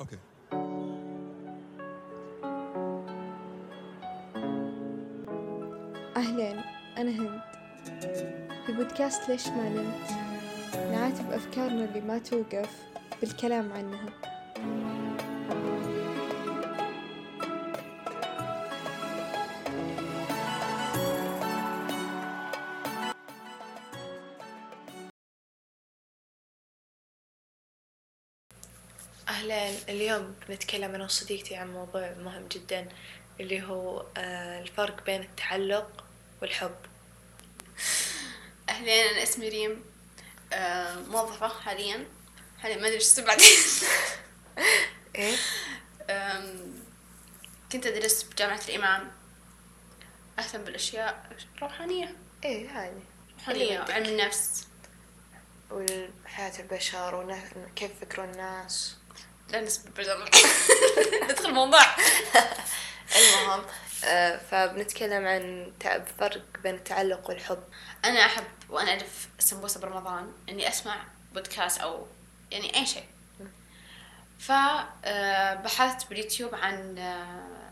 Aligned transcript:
أوكي. 0.00 0.16
أهلين 6.16 6.60
أنا 6.98 7.10
هند. 7.10 7.40
في 8.66 8.72
بودكاست 8.72 9.28
ليش 9.28 9.48
ما 9.48 9.68
نمت؟ 9.68 10.10
نعاتب 10.92 11.32
أفكارنا 11.32 11.84
اللي 11.84 12.00
ما 12.00 12.18
توقف 12.18 12.82
بالكلام 13.20 13.72
عنها. 13.72 14.06
اليوم 29.90 30.34
بنتكلم 30.48 30.94
أنا 30.94 31.04
وصديقتي 31.04 31.56
عن 31.56 31.72
موضوع 31.72 32.14
مهم 32.18 32.48
جدا 32.48 32.88
اللي 33.40 33.62
هو 33.62 34.06
آه، 34.16 34.60
الفرق 34.62 35.04
بين 35.06 35.22
التعلق 35.22 36.04
والحب. 36.42 36.76
أهلين 38.68 39.06
أنا 39.06 39.22
اسمي 39.22 39.48
ريم. 39.48 39.84
آه، 40.52 40.94
موظفة 40.94 41.48
حاليا. 41.48 42.06
حاليا 42.58 42.76
ما 42.76 42.86
أدري 42.86 42.96
اسمه 42.96 43.24
بعدين. 43.24 43.58
إيه؟ 45.16 45.36
كنت 47.72 47.86
أدرس 47.86 48.22
بجامعة 48.22 48.60
الإمام. 48.68 49.12
أهتم 50.38 50.64
بالأشياء 50.64 51.36
روحانية. 51.62 52.16
إيه 52.44 52.70
هذه 52.70 53.02
روحانية. 53.38 53.80
وعلم 53.80 54.06
النفس. 54.06 54.66
وحياة 55.70 56.60
البشر 56.60 57.14
وكيف 57.56 57.90
يفكروا 57.90 58.26
الناس. 58.26 58.99
لا 59.52 59.68
بجرب 59.96 60.28
ندخل 61.22 61.52
موضوع 61.52 61.82
المهم 63.16 63.64
آه، 64.04 64.36
فبنتكلم 64.36 65.26
عن 65.26 65.72
الفرق 65.84 66.42
بين 66.62 66.74
التعلق 66.74 67.28
والحب. 67.28 67.62
أنا 68.04 68.26
أحب 68.26 68.44
وأنا 68.68 68.94
ألف 68.94 69.28
سمبوسة 69.38 69.80
برمضان 69.80 70.32
إني 70.48 70.68
أسمع 70.68 70.96
بودكاست 71.34 71.80
أو 71.80 72.06
يعني 72.50 72.76
أي 72.76 72.86
شيء. 72.86 73.04
فبحثت 74.38 76.08
باليوتيوب 76.08 76.54
عن 76.54 76.98
آه، 76.98 77.70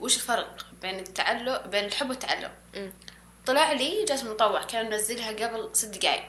وش 0.00 0.16
الفرق 0.16 0.66
بين 0.82 0.98
التعلق 0.98 1.66
بين 1.66 1.84
الحب 1.84 2.08
والتعلق. 2.10 2.52
طلع 3.46 3.72
لي 3.72 4.04
جات 4.04 4.24
مطوع 4.24 4.62
كان 4.64 4.90
منزلها 4.90 5.30
قبل 5.30 5.70
ست 5.72 5.86
دقايق 5.86 6.28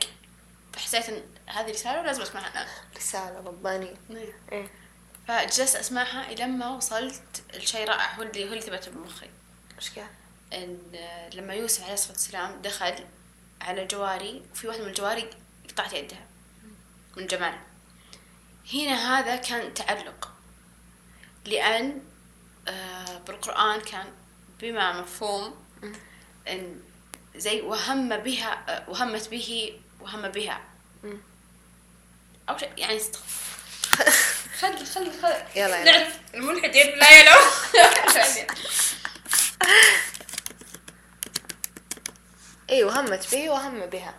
فحسيت 0.73 1.09
إن 1.09 1.23
هذه 1.47 1.71
رسالة 1.71 2.01
لازم 2.01 2.21
أسمعها. 2.21 2.47
الآن 2.49 2.67
رسالة 2.97 3.37
ربانية. 3.37 3.93
إيه. 4.51 4.80
فجلست 5.31 5.75
أسمعها 5.75 6.33
لما 6.33 6.69
وصلت 6.69 7.43
لشيء 7.53 7.87
رائع 7.87 8.15
هو 8.15 8.21
اللي 8.23 8.43
هو 8.49 8.53
اللي 8.53 8.61
ثبت 8.61 8.89
بمخي. 8.89 9.29
إيش 9.77 9.89
قال؟ 9.89 10.07
إن 10.53 10.79
آه، 10.95 11.29
لما 11.29 11.53
يوسف 11.53 11.83
عليه 11.83 11.93
الصلاة 11.93 12.11
والسلام 12.11 12.61
دخل 12.61 13.05
على 13.61 13.85
جواري 13.85 14.43
وفي 14.51 14.67
واحدة 14.67 14.83
من 14.83 14.89
الجواري 14.89 15.29
قطعت 15.69 15.93
يدها 15.93 16.27
من 17.17 17.27
جماله. 17.27 17.61
هنا 18.73 19.19
هذا 19.19 19.35
كان 19.35 19.73
تعلق 19.73 20.31
لأن 21.45 22.01
آه، 22.67 23.17
بالقرآن 23.17 23.81
كان 23.81 24.05
بما 24.61 25.01
مفهوم 25.01 25.55
إن 26.47 26.81
زي 27.35 27.61
وهم 27.61 28.17
بها 28.17 28.65
آه، 28.69 28.89
وهمت 28.89 29.29
به 29.29 29.79
وهم 29.99 30.21
بها. 30.29 30.61
أو 32.49 32.57
شيء 32.57 32.71
يعني 32.77 32.95
است- 32.97 33.19
خل 34.61 34.85
خل 34.85 35.11
خل. 35.21 35.33
يلا 35.55 35.81
يلا. 35.81 35.83
نعرف 35.83 36.19
الملحدين 36.33 36.97
لا 36.99 37.19
يلو 37.19 37.39
إيه 42.69 42.83
وهمت 42.85 43.31
به 43.35 43.49
وهم 43.49 43.85
بها. 43.85 44.15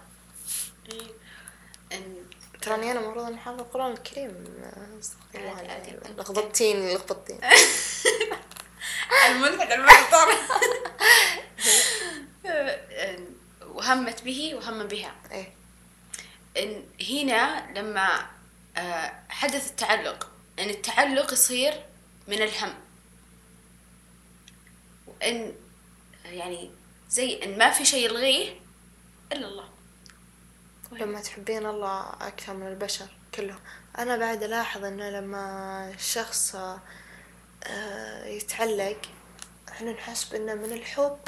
إن 1.93 2.25
تراني 2.63 2.93
أنا 2.93 3.01
المفروض 3.01 3.27
أن 3.27 3.39
حافظ 3.39 3.61
القرآن 3.61 3.93
الكريم. 3.93 4.45
لخبطتيني 6.19 6.95
لخبطتيني 6.95 7.41
الملحد 9.29 9.73
المحترم 9.73 10.37
إن 12.91 13.27
وهمت 13.67 14.23
به 14.23 14.55
وهم 14.55 14.87
بها. 14.87 15.15
إيه. 15.33 15.55
إن 16.57 16.85
هنا 17.11 17.67
لما 17.77 18.27
آه، 18.77 19.13
حدث 19.29 19.71
التعلق. 19.71 20.32
إن 20.59 20.71
التعلق 20.71 21.33
يصير 21.33 21.85
من 22.29 22.43
الهم. 22.43 22.75
وإن 25.07 25.55
يعني 26.25 26.71
زي 27.11 27.45
إن 27.45 27.59
ما 27.59 27.71
في 27.71 27.85
شيء 27.85 28.05
يلغيه 28.05 28.61
إلا 29.33 29.49
الله. 29.49 29.69
لما 30.93 31.21
تحبين 31.21 31.67
الله 31.67 32.11
أكثر 32.21 32.55
من 32.55 32.67
البشر 32.67 33.07
كلهم. 33.35 33.61
أنا 33.99 34.17
بعد 34.17 34.43
ألاحظ 34.43 34.85
إنه 34.85 35.11
لما 35.11 35.91
الشخص 35.95 36.57
آه، 37.65 38.25
يتعلق 38.27 38.99
إحنا 39.69 39.93
نحسب 39.93 40.35
إنه 40.35 40.55
من 40.55 40.73
الحب. 40.73 41.19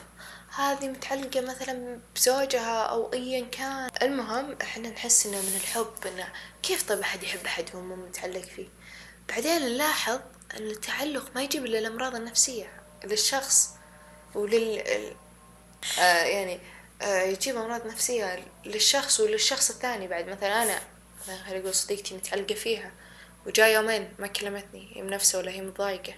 هذه 0.57 0.89
متعلقة 0.89 1.41
مثلا 1.41 2.01
بزوجها 2.15 2.83
أو 2.83 3.13
أيا 3.13 3.45
كان. 3.45 3.91
المهم 4.03 4.57
إحنا 4.63 4.89
نحس 4.89 5.27
إنه 5.27 5.41
من 5.41 5.57
الحب 5.57 6.07
إنه 6.07 6.29
كيف 6.63 6.89
طيب 6.89 7.01
أحد 7.01 7.23
يحب 7.23 7.45
أحد 7.47 7.65
وهو 7.75 7.83
متعلق 7.83 8.41
فيه؟ 8.45 8.69
بعدين 9.29 9.63
نلاحظ 9.63 10.21
إن 10.57 10.67
التعلق 10.67 11.31
ما 11.35 11.43
يجيب 11.43 11.65
إلا 11.67 11.79
الأمراض 11.79 12.15
النفسية. 12.15 12.73
للشخص 13.05 13.71
ولل 14.35 14.83
آه 15.99 16.25
يعني 16.25 16.59
آه 17.03 17.23
يجيب 17.23 17.57
أمراض 17.57 17.87
نفسية 17.87 18.45
للشخص 18.65 19.21
وللشخص 19.21 19.71
الثاني 19.71 20.09
بعد. 20.09 20.29
مثلا 20.29 20.63
أنا 20.63 20.81
مثلا 21.23 21.37
خلينا 21.45 21.61
نقول 21.61 21.75
صديقتي 21.75 22.15
متعلقة 22.15 22.55
فيها 22.55 22.93
وجاي 23.47 23.73
يومين 23.73 24.15
ما 24.19 24.27
كلمتني 24.27 24.97
هي 24.97 25.03
منفسة 25.03 25.39
ولا 25.39 25.51
هي 25.51 25.61
متضايقة. 25.61 26.15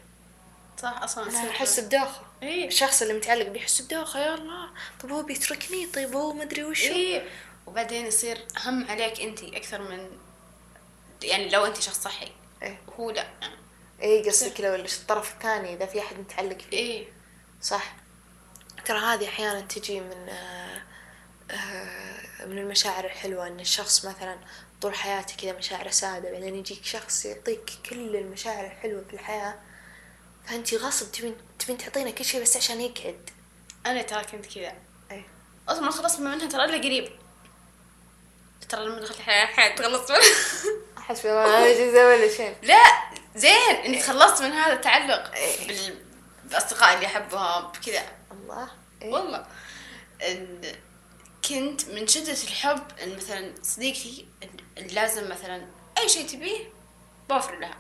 صح 0.83 1.03
أصلا 1.03 1.25
أنا 1.25 1.39
يصير- 1.39 1.51
أحس 1.51 1.81
بدوخة. 1.81 2.23
إيه 2.43 2.69
الشخص 2.69 3.03
اللي 3.03 3.15
متعلق 3.15 3.47
بيحس 3.49 3.83
بدوخة. 3.83 4.21
يا 4.21 4.35
الله 4.35 4.69
طب 5.01 5.13
هو 5.13 5.23
بيتركني؟ 5.23 5.87
طيب 5.87 6.15
هو 6.17 6.33
مدري 6.33 6.65
وشو. 6.65 6.85
إيه 6.85 7.29
وبعدين 7.67 8.07
يصير 8.07 8.45
هم 8.65 8.91
عليك 8.91 9.21
انت 9.21 9.43
أكثر 9.43 9.83
من 9.83 10.11
يعني 11.23 11.49
لو 11.49 11.67
انت 11.67 11.81
شخص 11.81 11.99
صحي. 12.03 12.33
إيه 12.63 12.79
وهو 12.89 13.11
لا. 13.11 13.27
يعني 13.41 13.55
إيه 14.01 14.29
قصدك 14.29 14.61
لو 14.61 14.75
الطرف 14.75 15.35
الثاني 15.35 15.75
إذا 15.75 15.87
في 15.87 16.01
أحد 16.01 16.19
متعلق 16.19 16.59
فيه. 16.59 16.77
إيه. 16.77 17.09
صح. 17.63 17.97
ترى 18.85 18.99
هذه 18.99 19.29
أحيانا 19.29 19.61
تجي 19.61 20.01
من 20.01 20.29
آه، 20.29 20.83
آه، 21.51 22.47
من 22.47 22.59
المشاعر 22.59 23.05
الحلوة 23.05 23.47
إن 23.47 23.61
الشخص 23.61 24.05
مثلا 24.05 24.39
طول 24.81 24.95
حياته 24.95 25.37
كذا 25.37 25.53
مشاعره 25.53 25.91
سادة 25.91 26.31
بعدين 26.31 26.55
يجيك 26.55 26.85
شخص 26.85 27.25
يعطيك 27.25 27.71
كل 27.91 28.17
المشاعر 28.17 28.67
الحلوة 28.67 29.05
في 29.09 29.15
الحياة 29.15 29.55
فأنتي 30.47 30.77
غصب 30.77 31.13
تبين 31.13 31.35
تبين 31.59 31.79
تعطينا 31.79 32.11
كل 32.11 32.25
شيء 32.25 32.43
بس 32.43 32.57
عشان 32.57 32.81
يقعد. 32.81 33.31
أنا 33.87 34.03
ترى 34.03 34.25
كنت 34.25 34.47
كذا. 34.55 34.73
أي 35.11 35.25
أصلا 35.69 35.81
ما 35.81 35.91
خلصت 35.91 36.21
منها 36.21 36.49
ترى 36.49 36.65
إلا 36.65 36.79
قريب. 36.79 37.13
ترى 38.69 38.85
لما 38.85 39.01
دخلت 39.01 39.19
الحياة 39.19 39.75
تخلصت 39.75 40.11
منها. 40.11 40.23
حسبي 41.09 41.31
الله 41.31 41.45
ونعم 41.45 41.63
الوكيل 41.63 42.05
ولا 42.05 42.29
شيء؟ 42.37 42.57
لا 42.63 42.83
زين 43.37 43.77
إني 43.85 43.99
تخلصت 43.99 44.43
من 44.43 44.53
هذا 44.53 44.73
التعلق 44.73 45.35
إيه. 45.35 45.67
بال... 45.67 45.99
باصدقائي 46.45 46.95
اللي 46.95 47.07
أحبهم 47.07 47.73
بكذا 47.73 48.03
الله 48.33 48.71
إيه. 49.03 49.13
والله. 49.13 49.47
إن 50.29 50.63
كنت 51.49 51.89
من 51.89 52.07
شدة 52.07 52.33
الحب 52.33 52.83
إن 53.03 53.17
مثلا 53.17 53.55
صديقتي 53.63 54.27
إن 54.79 54.87
لازم 54.87 55.31
مثلا 55.31 55.67
أي 55.99 56.09
شيء 56.09 56.27
تبيه 56.27 56.73
بوفر 57.29 57.59
لها 57.59 57.77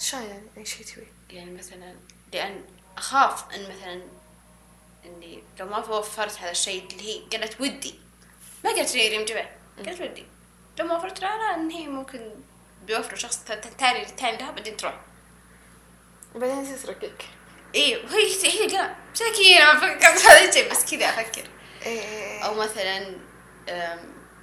شلون 0.00 0.22
يعني 0.22 0.48
أي 0.56 0.66
شيء 0.66 0.86
تبي 0.86 1.06
يعني 1.30 1.50
مثلا 1.50 1.94
لأن 2.32 2.64
أخاف 2.96 3.54
إن 3.54 3.62
مثلا 3.62 4.02
إني 5.04 5.42
لو 5.60 5.66
ما 5.66 5.78
وفرت 5.78 6.38
هذا 6.38 6.50
الشيء 6.50 6.92
اللي 6.92 7.02
هي 7.02 7.38
قالت 7.38 7.60
ودي. 7.60 7.94
ما 8.64 8.70
قالت 8.70 8.94
لي 8.94 9.08
ريم 9.08 9.24
جبل 9.24 9.46
قالت 9.86 10.00
ودي. 10.00 10.26
لو 10.78 10.86
ما 10.86 10.96
وفرت 10.96 11.20
لها 11.20 11.54
إن 11.54 11.70
هي 11.70 11.86
ممكن 11.86 12.30
بيوفروا 12.86 13.18
شخص 13.18 13.38
ثاني 13.78 14.04
ثاني 14.04 14.36
لها 14.36 14.50
بعدين 14.50 14.76
تروح. 14.76 15.00
بعدين 16.34 16.76
تتركك 16.76 17.24
إيه 17.74 18.04
وهي 18.04 18.44
هي 18.44 18.76
قال 18.76 18.94
مساكين 19.12 19.80
فكرت 19.80 20.26
هذا 20.26 20.48
الشيء 20.48 20.70
بس 20.70 20.90
كذا 20.90 21.06
أفكر. 21.06 21.48
إيه 21.82 22.00
إيه 22.00 22.42
أو 22.42 22.54
مثلا 22.54 23.16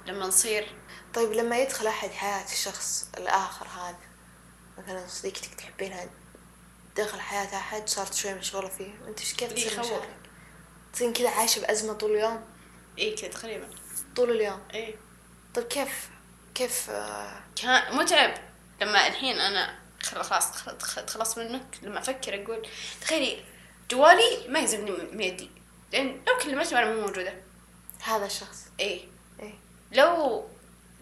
لما 0.06 0.26
نصير. 0.26 0.74
طيب 1.14 1.32
لما 1.32 1.58
يدخل 1.58 1.86
أحد 1.86 2.10
حياة 2.10 2.44
الشخص 2.44 3.08
الآخر 3.16 3.66
هذا 3.66 3.96
مثلا 4.78 5.06
صديقتك 5.06 5.54
تحبينها 5.54 6.08
دخل 6.96 7.20
حياة 7.20 7.56
أحد 7.56 7.88
صارت 7.88 8.14
شوي 8.14 8.34
مشغولة 8.34 8.68
فيه 8.68 8.94
وأنت 9.04 9.20
إيش 9.20 9.34
كيف 9.34 9.50
اللي 9.52 9.64
تصير. 9.64 9.80
مشاعرك؟ 9.80 10.08
تصير 10.92 11.12
كذا 11.12 11.30
عايشة 11.30 11.60
بأزمة 11.60 11.92
طول 11.92 12.10
اليوم؟ 12.10 12.44
إيه 12.98 13.16
كذا 13.16 13.30
تقريبا. 13.30 13.68
طول 14.16 14.30
اليوم؟ 14.30 14.60
إيه. 14.74 14.94
طيب 15.54 15.64
كيف؟ 15.64 16.08
كيف 16.56 16.90
آه، 16.90 17.40
كان 17.62 17.96
متعب 17.96 18.34
لما 18.80 19.06
الحين 19.06 19.38
أنا 19.40 19.78
خل- 20.02 20.22
خلاص 20.22 20.52
تخلص 21.06 21.38
منك 21.38 21.78
لما 21.82 21.98
أفكر 21.98 22.42
أقول 22.44 22.66
تخيلي 23.00 23.44
جوالي 23.90 24.48
ما 24.48 24.58
يلزمني 24.58 24.90
من 24.90 25.20
يدي 25.20 25.50
لأن 25.92 26.06
لو 26.28 26.38
كلمتني 26.42 26.78
وأنا 26.78 26.94
مو 26.94 27.00
موجودة. 27.00 27.34
هذا 28.04 28.26
الشخص. 28.26 28.64
إيه. 28.80 29.00
إيه. 29.40 29.54
لو 29.92 30.44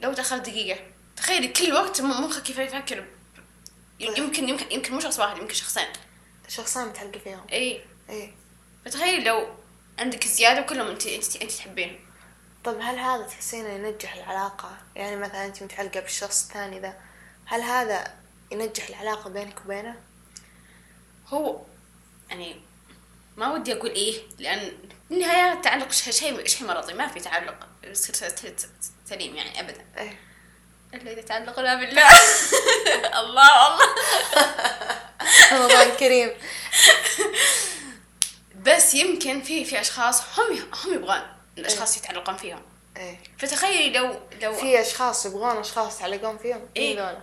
لو 0.00 0.12
دخلت 0.12 0.48
دقيقة 0.48 0.80
تخيلي 1.16 1.48
كل 1.48 1.72
وقت 1.72 2.00
مخك 2.00 2.42
كيف 2.42 2.58
يفكر 2.58 3.00
ب- 3.00 3.06
يمكن 4.00 4.48
يمكن 4.48 4.66
يمكن 4.72 4.94
مو 4.94 5.00
شخص 5.00 5.18
واحد 5.18 5.38
يمكن 5.38 5.54
شخصين. 5.54 5.86
شخصين 6.48 6.84
متعلقة 6.86 7.18
فيهم. 7.18 7.46
اي 7.52 7.84
إيه. 8.10 8.32
فتخيلي 8.84 9.24
لو 9.24 9.48
عندك 9.98 10.26
زيادة 10.26 10.60
وكلهم 10.60 10.86
انت 10.86 11.06
انت 11.06 11.36
انت 11.36 11.52
تحبينهم 11.52 11.98
طب 12.64 12.80
هل 12.80 12.98
هذا 12.98 13.22
تحسينه 13.22 13.68
ينجح 13.68 14.14
العلاقة؟ 14.14 14.76
يعني 14.96 15.16
مثلا 15.16 15.46
أنت 15.46 15.62
متعلقة 15.62 16.00
بالشخص 16.00 16.46
الثاني 16.46 16.80
ذا 16.80 16.94
هل 17.46 17.60
هذا 17.60 18.14
ينجح 18.50 18.88
العلاقة 18.88 19.30
بينك 19.30 19.60
وبينه؟ 19.64 19.94
هو 21.28 21.60
يعني 22.30 22.60
ما 23.36 23.52
ودي 23.52 23.72
أقول 23.72 23.90
إيه 23.90 24.22
لأن 24.38 24.72
النهاية 25.10 25.52
التعلق 25.52 25.92
شيء 25.92 26.46
شيء 26.46 26.66
مرضي 26.66 26.94
ما 26.94 27.08
في 27.08 27.20
تعلق 27.20 27.68
يصير 27.84 28.14
سليم 29.06 29.36
يعني 29.36 29.60
ابدا. 29.60 29.84
إيه. 29.98 30.20
إلا 30.94 31.12
إذا 31.12 31.22
تعلقنا 31.22 31.74
بالله. 31.74 32.08
الله 33.20 33.66
الله. 33.66 33.88
رمضان 35.52 35.96
كريم 35.96 36.32
بس 38.56 38.94
يمكن 38.94 39.42
في 39.42 39.64
في 39.64 39.80
أشخاص 39.80 40.38
هم 40.38 40.58
هم 40.84 40.94
يبغون 40.94 41.33
الأشخاص 41.58 41.96
يتعلقون 41.96 42.36
فيهم. 42.36 42.62
إيه. 42.96 43.20
فتخيلي 43.38 43.98
لو 43.98 44.20
لو 44.42 44.54
في 44.54 44.80
أشخاص 44.80 45.26
يبغون 45.26 45.56
أشخاص 45.56 45.96
يتعلقون 45.96 46.38
فيهم. 46.38 46.60
إيه. 46.76 46.94
ذولا؟ 46.96 47.18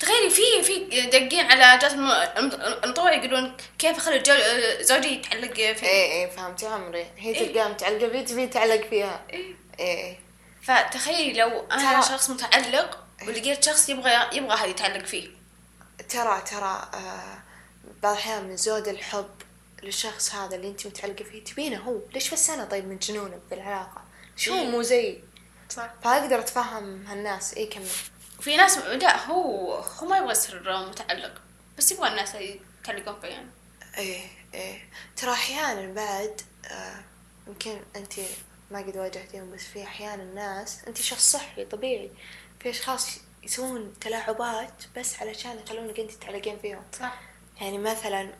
تخيلي 0.00 0.30
في 0.30 0.62
في 0.62 1.00
دقين 1.06 1.52
على 1.52 1.78
جات 1.82 1.92
المطوع 2.84 3.12
يقولون 3.12 3.56
كيف 3.78 3.96
اخلي 3.96 4.22
زوجي 4.80 5.08
يتعلق 5.14 5.54
في 5.54 5.60
إيه 5.62 6.12
إيه 6.12 6.30
فهمتي 6.30 6.66
عمري. 6.66 7.06
هي 7.18 7.34
إيه. 7.34 7.46
تلقاها 7.52 7.68
متعلقة 7.68 8.08
فيه 8.08 8.24
تبي 8.26 8.46
تعلق 8.46 8.88
فيها. 8.88 9.22
إيه. 9.32 9.54
إيه 9.78 9.98
إيه. 10.04 10.18
فتخيلي 10.62 11.32
لو 11.40 11.66
أنا 11.72 12.02
ترى- 12.02 12.08
شخص 12.08 12.30
متعلق 12.30 12.98
ولقيت 13.26 13.64
شخص 13.64 13.88
يبغى 13.88 14.12
يبغى 14.32 14.56
هذا 14.58 14.66
يتعلق 14.66 15.04
فيه. 15.06 15.28
ترى 16.08 16.42
ترى 16.50 16.88
آه 16.94 17.38
بعض 18.02 18.12
الأحيان 18.16 18.44
من 18.44 18.56
زود 18.56 18.88
الحب 18.88 19.30
للشخص 19.84 20.34
هذا 20.34 20.56
اللي 20.56 20.68
انت 20.68 20.86
متعلقة 20.86 21.24
فيه 21.24 21.44
تبينه 21.44 21.76
هو. 21.76 21.98
ليش 22.14 22.34
بس 22.34 22.50
أنا 22.50 22.64
طيب 22.64 22.88
من 22.88 22.98
جنونه 22.98 23.40
بالعلاقة؟ 23.50 24.04
شو 24.36 24.52
هو؟ 24.52 24.58
إيه. 24.58 24.68
مو 24.68 24.82
زيي. 24.82 25.24
صح. 25.70 25.94
فأقدر 26.02 26.38
أتفهم 26.38 27.06
هالناس. 27.06 27.54
إيه 27.54 27.70
كمل. 27.70 27.88
وفي 28.38 28.56
ناس 28.56 28.78
لا 28.78 29.26
هو 29.26 29.74
هو 29.74 30.08
ما 30.08 30.16
يبغى 30.18 30.32
يصير 30.32 30.86
متعلق 30.88 31.40
بس 31.78 31.92
يبغى 31.92 32.08
الناس 32.08 32.34
يتعلقون 32.34 33.20
فيه 33.20 33.28
يعني. 33.28 33.50
إيه 33.98 34.26
إيه. 34.54 34.88
ترى 35.16 35.32
أحيانا 35.32 35.92
بعد 35.94 36.40
آه 36.70 37.04
يمكن 37.46 37.80
انت 37.96 38.12
ما 38.70 38.78
قد 38.78 38.96
واجهتيهم 38.96 39.52
بس 39.52 39.60
في 39.60 39.82
أحيانا 39.82 40.24
ناس 40.24 40.84
انت 40.86 40.98
شخص 40.98 41.32
صحي 41.32 41.64
طبيعي. 41.64 42.10
في 42.60 42.70
أشخاص 42.70 43.18
يسوون 43.42 43.94
تلاعبات 44.00 44.82
بس 44.96 45.22
علشان 45.22 45.58
يخلونك 45.58 46.00
انت 46.00 46.12
تعلقين 46.12 46.58
فيهم. 46.58 46.82
صح. 46.98 47.20
يعني 47.60 47.78
مثلا 47.78 48.30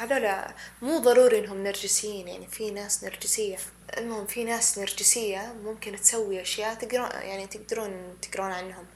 هذولا 0.00 0.54
مو 0.82 0.98
ضروري 0.98 1.38
إنهم 1.38 1.64
نرجسيين 1.64 2.28
يعني 2.28 2.46
في 2.46 2.70
ناس 2.70 3.04
نرجسية. 3.04 3.56
المهم 3.98 4.26
في 4.26 4.44
ناس 4.44 4.78
نرجسية 4.78 5.54
ممكن 5.64 5.96
تسوي 5.96 6.42
أشياء 6.42 6.74
تقرون 6.74 7.10
يعني 7.10 7.46
تقدرون 7.46 8.16
تقرون 8.22 8.52
عنهم. 8.52 8.86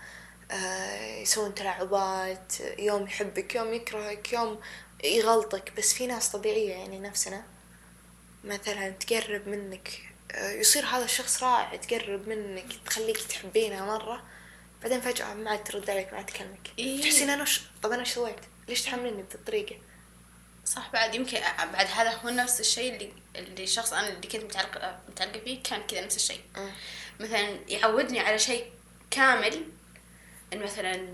آه 0.51 1.17
يسوون 1.21 1.55
تلاعبات 1.55 2.53
يوم 2.79 3.03
يحبك 3.03 3.55
يوم 3.55 3.75
يكرهك 3.75 4.33
يوم 4.33 4.61
يغلطك. 5.05 5.73
بس 5.79 5.93
في 5.93 6.07
ناس 6.07 6.29
طبيعية 6.29 6.73
يعني 6.73 6.99
نفسنا. 6.99 7.45
مثلا 8.45 8.91
تقرب 8.91 9.49
منك 9.49 9.89
آه، 10.33 10.51
يصير 10.51 10.85
هذا 10.85 11.05
الشخص 11.05 11.43
رائع 11.43 11.77
تقرب 11.77 12.29
منك 12.29 12.67
تخليك 12.87 13.17
تحبينها 13.17 13.87
مرة. 13.87 14.23
بعدين 14.83 15.01
فجأة 15.01 15.35
ما 15.35 15.51
عاد 15.51 15.65
ترد 15.65 15.91
عليك 15.91 16.13
ما 16.13 16.19
عاد 16.19 16.27
تكلمك 16.27 16.71
إيه. 16.79 17.03
تحسين 17.03 17.31
أنا 17.31 17.43
وش 17.43 17.61
طب 17.83 17.93
أنا 17.93 18.01
إيش 18.01 18.13
سويت؟ 18.13 18.41
ليش 18.69 18.83
تحملني 18.83 19.23
بهذه 19.23 19.35
الطريقة؟ 19.35 19.77
صح 20.65 20.91
بعد 20.93 21.15
يمكن 21.15 21.41
بعد 21.73 21.87
هذا 21.87 22.11
هو 22.11 22.29
نفس 22.29 22.61
الشيء 22.61 22.95
اللي 22.95 23.13
اللي 23.37 23.63
الشخص 23.65 23.93
أنا 23.93 24.09
اللي 24.09 24.29
كنت 24.29 24.45
متعلقه 24.45 24.99
متعلقة 25.09 25.41
فيه 25.41 25.63
كان 25.63 25.83
كذا 25.83 26.01
نفس 26.05 26.17
الشيء. 26.17 26.41
مم. 26.57 26.71
مثلا 27.21 27.59
يعودني 27.69 28.21
على 28.21 28.39
شيء 28.39 28.71
كامل 29.11 29.65
إن 30.53 30.63
مثلا 30.63 31.09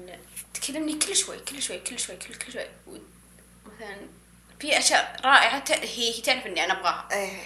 تكلمني 0.55 0.99
كل 0.99 1.17
شوي 1.17 1.39
كل 1.39 1.63
شوي 1.63 1.79
كل 1.79 1.99
شوي 1.99 2.17
كل 2.17 2.35
كل 2.35 2.53
شوي. 2.53 2.67
مثلا 3.67 3.97
في 4.61 4.79
أشياء 4.79 5.21
رائعة 5.25 5.59
ت- 5.59 5.71
هي 5.73 6.15
هي 6.17 6.21
تعرف 6.21 6.47
إني 6.47 6.65
أنا 6.65 6.73
أبغاها. 6.81 7.09
إيه. 7.13 7.43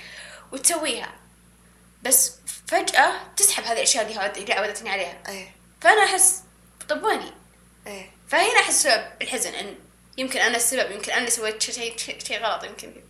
وتسويها. 0.53 1.15
بس 2.03 2.33
فجأة 2.69 3.13
تسحب 3.37 3.65
هذه 3.65 3.73
الأشياء 3.73 4.07
اللي 4.07 4.43
اللي 4.43 4.53
عودتني 4.53 4.91
عليها. 4.91 5.23
إيه. 5.29 5.55
فأنا 5.81 6.05
أحس 6.05 6.43
طب 6.89 7.03
ويني 7.03 7.33
إيه. 7.87 8.11
فهنا 8.29 8.61
أحس 8.61 8.87
الحزن 8.87 9.55
إن 9.55 9.75
يمكن 10.17 10.41
أنا 10.41 10.57
السبب 10.57 10.91
يمكن 10.91 11.13
أنا 11.13 11.21
اللي 11.21 11.31
سويت 11.31 11.63
شيء 11.63 11.97
شيء 11.97 12.19
شيء 12.19 12.43
غلط 12.43 12.65
يمكن. 12.65 13.03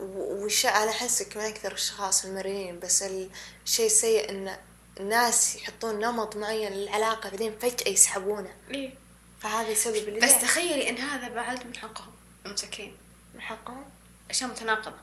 وش 0.00 0.66
أنا 0.66 0.90
احسك 0.90 1.36
من 1.36 1.42
أكثر 1.42 1.68
الأشخاص 1.68 2.24
المرنين 2.24 2.80
بس 2.80 3.02
الشيء 3.02 3.86
السيء 3.86 4.30
إن 4.30 4.56
الناس 5.00 5.56
يحطون 5.56 5.98
نمط 5.98 6.36
معين 6.36 6.72
للعلاقة 6.72 7.30
بعدين 7.30 7.58
فجأة 7.58 7.88
يسحبونه. 7.88 8.54
إيه. 8.70 8.94
فهذا 9.40 9.68
يسبب 9.68 10.08
اللي 10.08 10.20
بس؟ 10.20 10.40
تخيلي 10.40 10.90
إن 10.90 10.98
هذا 10.98 11.28
بعد 11.28 11.66
من 11.66 11.76
حقهم 11.76 12.12
المساكين 12.46 12.96
من 13.34 13.40
حقهم؟ 13.40 13.84
أشياء 14.30 14.50
متناقضة. 14.50 14.96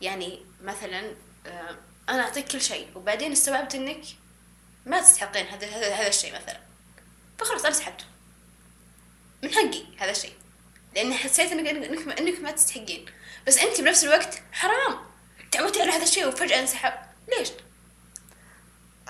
يعني 0.00 0.46
مثلا 0.62 1.14
آه، 1.46 1.76
أنا 2.08 2.22
أعطيك 2.22 2.48
كل 2.48 2.60
شيء 2.60 2.88
وبعدين 2.94 3.32
استوعبت 3.32 3.74
إنك 3.74 4.04
ما 4.86 5.00
تستحقين 5.00 5.46
هذا 5.46 5.66
هذا 5.66 5.94
هذا 5.94 6.08
الشيء 6.08 6.34
مثلا. 6.34 6.60
فخلاص 7.38 7.64
أنا 7.64 7.74
سحبته. 7.74 8.04
من 9.42 9.52
حقي 9.54 9.84
هذا 9.98 10.10
الشيء. 10.10 10.32
لاني 10.94 11.14
حسيت 11.14 11.52
انك 11.52 11.68
انك 11.68 12.18
إنك 12.20 12.40
ما 12.40 12.50
تستحقين. 12.50 13.06
بس 13.46 13.58
أنت 13.58 13.80
بنفس 13.80 14.04
الوقت 14.04 14.42
حرام. 14.52 14.98
تعودتي 15.52 15.82
على 15.82 15.90
هذا 15.90 16.02
الشيء 16.02 16.28
وفجأة 16.28 16.60
انسحب. 16.60 16.92
ليش؟ 17.38 17.48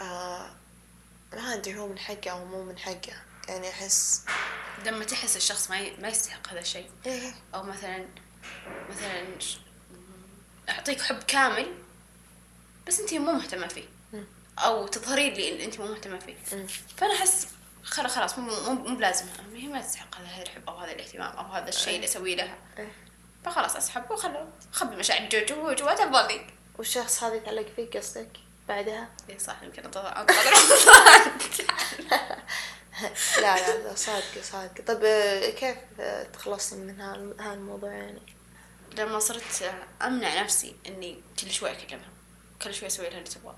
آه 0.01 0.51
ما 1.33 1.55
أدري 1.55 1.79
هو 1.79 1.89
من 1.89 1.99
حقه 1.99 2.31
أو 2.31 2.45
مو 2.45 2.63
من 2.63 2.79
حقه 2.79 3.13
يعني 3.49 3.71
أحس 3.71 4.25
لما 4.87 5.05
تحس 5.05 5.37
الشخص 5.37 5.71
ما 5.71 5.81
ي- 5.81 5.97
ما 5.97 6.09
يستحق 6.09 6.49
هذا 6.49 6.61
الشيء. 6.61 6.91
إيه. 7.07 7.35
أو 7.55 7.63
مثلا 7.63 8.07
مثلا 8.91 9.25
أعطيك 10.69 11.01
حب 11.03 11.23
كامل 11.23 11.75
بس 12.87 13.01
أنت 13.01 13.15
مو 13.15 13.33
مهتمة 13.33 13.67
فيه. 13.69 13.85
أو 14.59 14.87
تظهرين 14.87 15.33
لي 15.35 15.55
إن 15.55 15.61
أنت 15.61 15.81
مو 15.81 15.87
مهتمة 15.87 16.19
فيه. 16.19 16.37
فأنا 16.97 17.15
أحس 17.15 17.47
خلاص 17.85 18.15
خلاص 18.15 18.39
مو 18.39 18.51
مو 18.61 18.73
مو 18.73 18.97
بلازم. 18.97 19.27
هي 19.55 19.67
ما 19.67 19.81
تستحق 19.81 20.17
هذا 20.17 20.43
الحب 20.43 20.69
أو 20.69 20.77
هذا 20.77 20.93
الاهتمام 20.93 21.37
أو 21.37 21.53
هذا 21.53 21.69
الشيء 21.69 21.95
اللي 21.95 22.07
اسويه 22.07 22.37
لها. 22.37 22.57
إيه. 22.79 22.93
فخلاص 23.45 23.77
اسحب 23.77 24.11
وخلو 24.11 24.49
خبي 24.73 24.97
مشاعر 24.97 25.29
جو 25.29 25.39
جو 25.39 25.73
جوا 25.73 26.39
والشخص 26.79 27.23
هذا 27.23 27.35
يتعلق 27.35 27.67
فيك 27.77 27.97
قصدك 27.97 28.31
بعدها؟ 28.69 29.09
اي 29.31 29.39
صح 29.39 29.63
يمكن 29.63 29.85
أنتظر. 29.85 30.15
لا 33.41 33.57
لا 33.57 33.89
لا 33.89 33.95
صادقة 33.95 34.43
صادقة 34.43 34.85
طب 34.85 35.05
آه، 35.05 35.51
كيف 35.51 35.77
آه، 36.01 36.23
تخلصين 36.23 36.79
من 36.79 37.01
هذا 37.01 37.55
الموضوع 37.55 37.93
يعني؟ 37.93 38.23
لما 38.99 39.19
صرت 39.19 39.75
أمنع 40.03 40.43
نفسي 40.43 40.77
إني 40.87 41.23
كل 41.41 41.51
شوي 41.51 41.71
اكلمها 41.71 42.09
كل 42.63 42.75
شوي 42.75 42.87
أسوي 42.87 43.09
لها 43.09 43.19
اللي 43.19 43.31
تبغاه. 43.31 43.57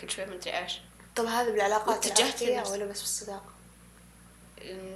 كل 0.00 0.10
شوي 0.10 0.26
ما 0.26 0.34
أدري 0.34 0.58
إيش. 0.58 0.80
طب 1.16 1.24
هذا 1.24 1.50
بالعلاقات 1.50 1.88
واتجهت 1.88 2.42
العاطفية. 2.42 2.72
ولا 2.72 2.84
بس 2.84 3.00
بالصداقة؟ 3.00 3.52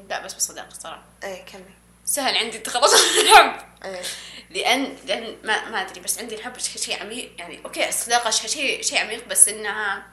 لا 0.08 0.24
بس 0.24 0.34
بالصداقة 0.34 0.68
الصراحه 0.68 1.04
إيه 1.24 1.44
كمل. 1.44 1.70
سهل 2.04 2.36
عندي 2.36 2.56
التخلص 2.56 2.92
من 2.94 3.20
الحب. 3.26 3.66
إيه. 3.84 4.02
لأن 4.50 4.96
لأن 5.06 5.36
ما 5.44 5.68
ما 5.68 5.80
أدري 5.80 6.00
بس 6.00 6.18
عندي 6.18 6.34
الحب 6.34 6.58
شيء 6.58 7.00
عميق 7.02 7.32
يعني 7.38 7.64
okay 7.64 7.88
الصداقة 7.88 8.30
شيء 8.30 8.82
شيء 8.82 8.98
عميق 8.98 9.28
بس 9.28 9.48
إنها 9.48 10.06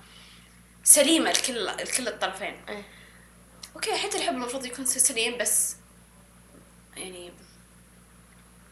سليمة 0.84 1.32
لكل 1.32 1.66
لكل 1.66 2.08
الطرفين. 2.08 2.66
إيه. 2.70 2.84
okay 3.76 3.98
حتى 3.98 4.18
الحب 4.18 4.34
المفروض 4.34 4.66
يكون 4.66 4.86
سليم 4.86 5.38
بس 5.38 5.76
يعني 6.98 7.32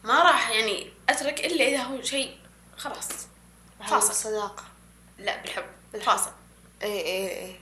ما 0.04 0.24
راح 0.24 0.50
يعني 0.50 0.94
أترك 1.10 1.46
إلا 1.46 1.68
إذا 1.68 1.78
هو 1.84 2.02
شيء 2.02 2.38
خلاص 2.78 3.08
فاصل. 3.90 4.08
بالصداقة. 4.08 4.64
لا 5.18 5.42
بالحب. 5.42 5.66
بالحب. 5.94 6.06
فاصل. 6.18 6.32
إيه 6.86 7.02
إيه 7.02 7.30
إيه. 7.30 7.60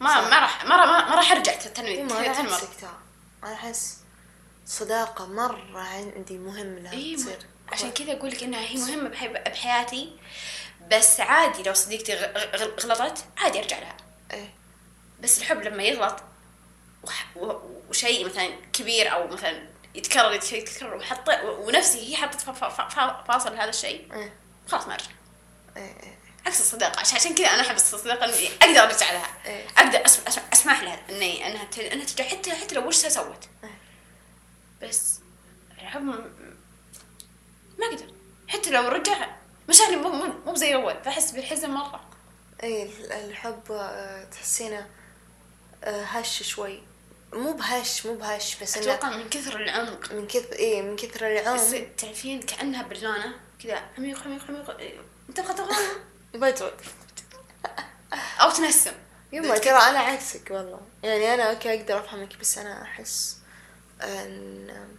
ما. 0.00 0.28
ما 0.28 0.38
راح 0.38 0.64
ما 0.64 0.76
راح 0.76 1.08
ما 1.08 1.14
راح 1.14 1.32
أرجع 1.32 1.54
تنوي 1.54 1.88
إيه، 1.88 2.08
تنمر 2.08 2.58
أنا 3.44 3.54
أحس 3.54 3.98
صداقة 4.66 5.26
مرة 5.26 5.78
عندي 5.80 6.38
مهم 6.38 6.76
انها 6.76 6.92
اي 6.92 7.16
تصير. 7.16 7.38
عشان 7.72 7.90
كذا 7.90 8.12
أقول 8.12 8.30
لك 8.30 8.42
إنها 8.42 8.60
هي 8.60 8.76
مهمة 8.76 9.08
بحي- 9.08 9.28
بحياتي 9.28 10.16
بس 10.90 11.20
عادي 11.20 11.62
لو 11.62 11.74
صديقتي 11.74 12.14
غلطت 12.80 13.24
عادي 13.38 13.58
أرجع 13.58 13.78
لها. 13.78 13.96
إيه. 14.32 14.54
بس 15.20 15.38
الحب 15.38 15.62
لما 15.62 15.82
يغلط 15.82 16.16
وشيء 17.88 18.26
مثلا 18.26 18.48
كبير 18.72 19.12
أو 19.12 19.26
مثلا 19.26 19.62
يتكرر 19.94 20.32
يتكرر 20.32 20.96
وحط 20.96 21.28
ونفسي 21.44 22.10
هي 22.12 22.16
حطت 22.16 22.40
فاصل 23.28 23.54
لهذا 23.56 23.70
الشيء 23.70 24.14
إيه. 24.14 24.34
خلاص 24.68 24.86
ما 24.86 24.94
أرجع. 24.94 25.10
إيه 25.76 25.82
إيه. 26.02 26.18
عكس 26.46 26.60
الصداقة. 26.60 27.00
عشان 27.00 27.16
عشان 27.16 27.34
كذا 27.34 27.46
أنا 27.46 27.60
أحب 27.62 27.76
الصداقة 27.76 28.24
إني 28.24 28.48
أقدر 28.62 28.94
أرجع 28.94 29.12
لها. 29.12 29.36
إيه. 29.46 29.66
أسمح, 30.06 30.44
أسمح 30.52 30.82
لها 30.82 31.00
إني 31.10 31.46
أنها 31.46 31.64
ت- 31.64 31.78
أنها 31.78 32.04
ترجع 32.04 32.24
حتى 32.24 32.50
حتى 32.50 32.74
لو 32.74 32.88
وش 32.88 32.96
سوت. 32.96 33.48
إيه. 33.64 33.70
بس 34.88 35.18
الحب 35.82 36.02
ما 36.02 37.86
أقدر. 37.92 38.06
حتى 38.48 38.70
لو 38.70 38.88
رجع 38.88 39.36
مشاعري 39.68 39.96
مو 39.96 40.08
مو 40.46 40.54
زي 40.54 40.74
أول 40.74 40.94
بحس 40.94 41.30
بالحزن 41.30 41.70
مرة. 41.70 42.04
اي 42.62 42.82
ال- 42.82 43.12
الحب 43.12 43.62
آه، 43.72 44.24
تحسينه 44.24 44.86
آه، 45.84 46.02
هش 46.04 46.42
شوي. 46.42 46.82
مو 47.32 47.52
بهش 47.52 48.06
مو 48.06 48.14
بهش 48.14 48.56
بس 48.62 48.76
إنه 48.78 48.94
أتوقع 48.94 49.16
من 49.16 49.28
كثر 49.28 49.56
العمق. 49.60 50.12
من 50.12 50.26
كثر 50.26 50.52
إيه 50.52 50.82
من 50.82 50.96
كثر 50.96 51.26
العمق. 51.26 51.86
تعرفين 51.98 52.42
كأنها 52.42 52.82
بالونة 52.82 53.34
كذا. 53.62 53.82
عميق 53.98 54.22
عميق 54.22 54.44
عميق. 54.48 54.78
إيه، 54.78 54.94
تبغى؟ 55.34 55.76
تبغى 56.32 56.52
بجرد 56.52 56.80
أو 58.40 58.50
تنسم. 58.50 58.92
يما 59.32 59.58
ترى 59.58 59.72
أنا 59.76 59.98
عكسك 59.98 60.50
والله. 60.50 60.80
يعني 61.02 61.34
أنا 61.34 61.50
أوكي 61.50 61.80
أقدر 61.80 61.98
افهمك 61.98 62.36
بس 62.40 62.58
أنا 62.58 62.82
أحس 62.82 63.36
إن 64.02 64.96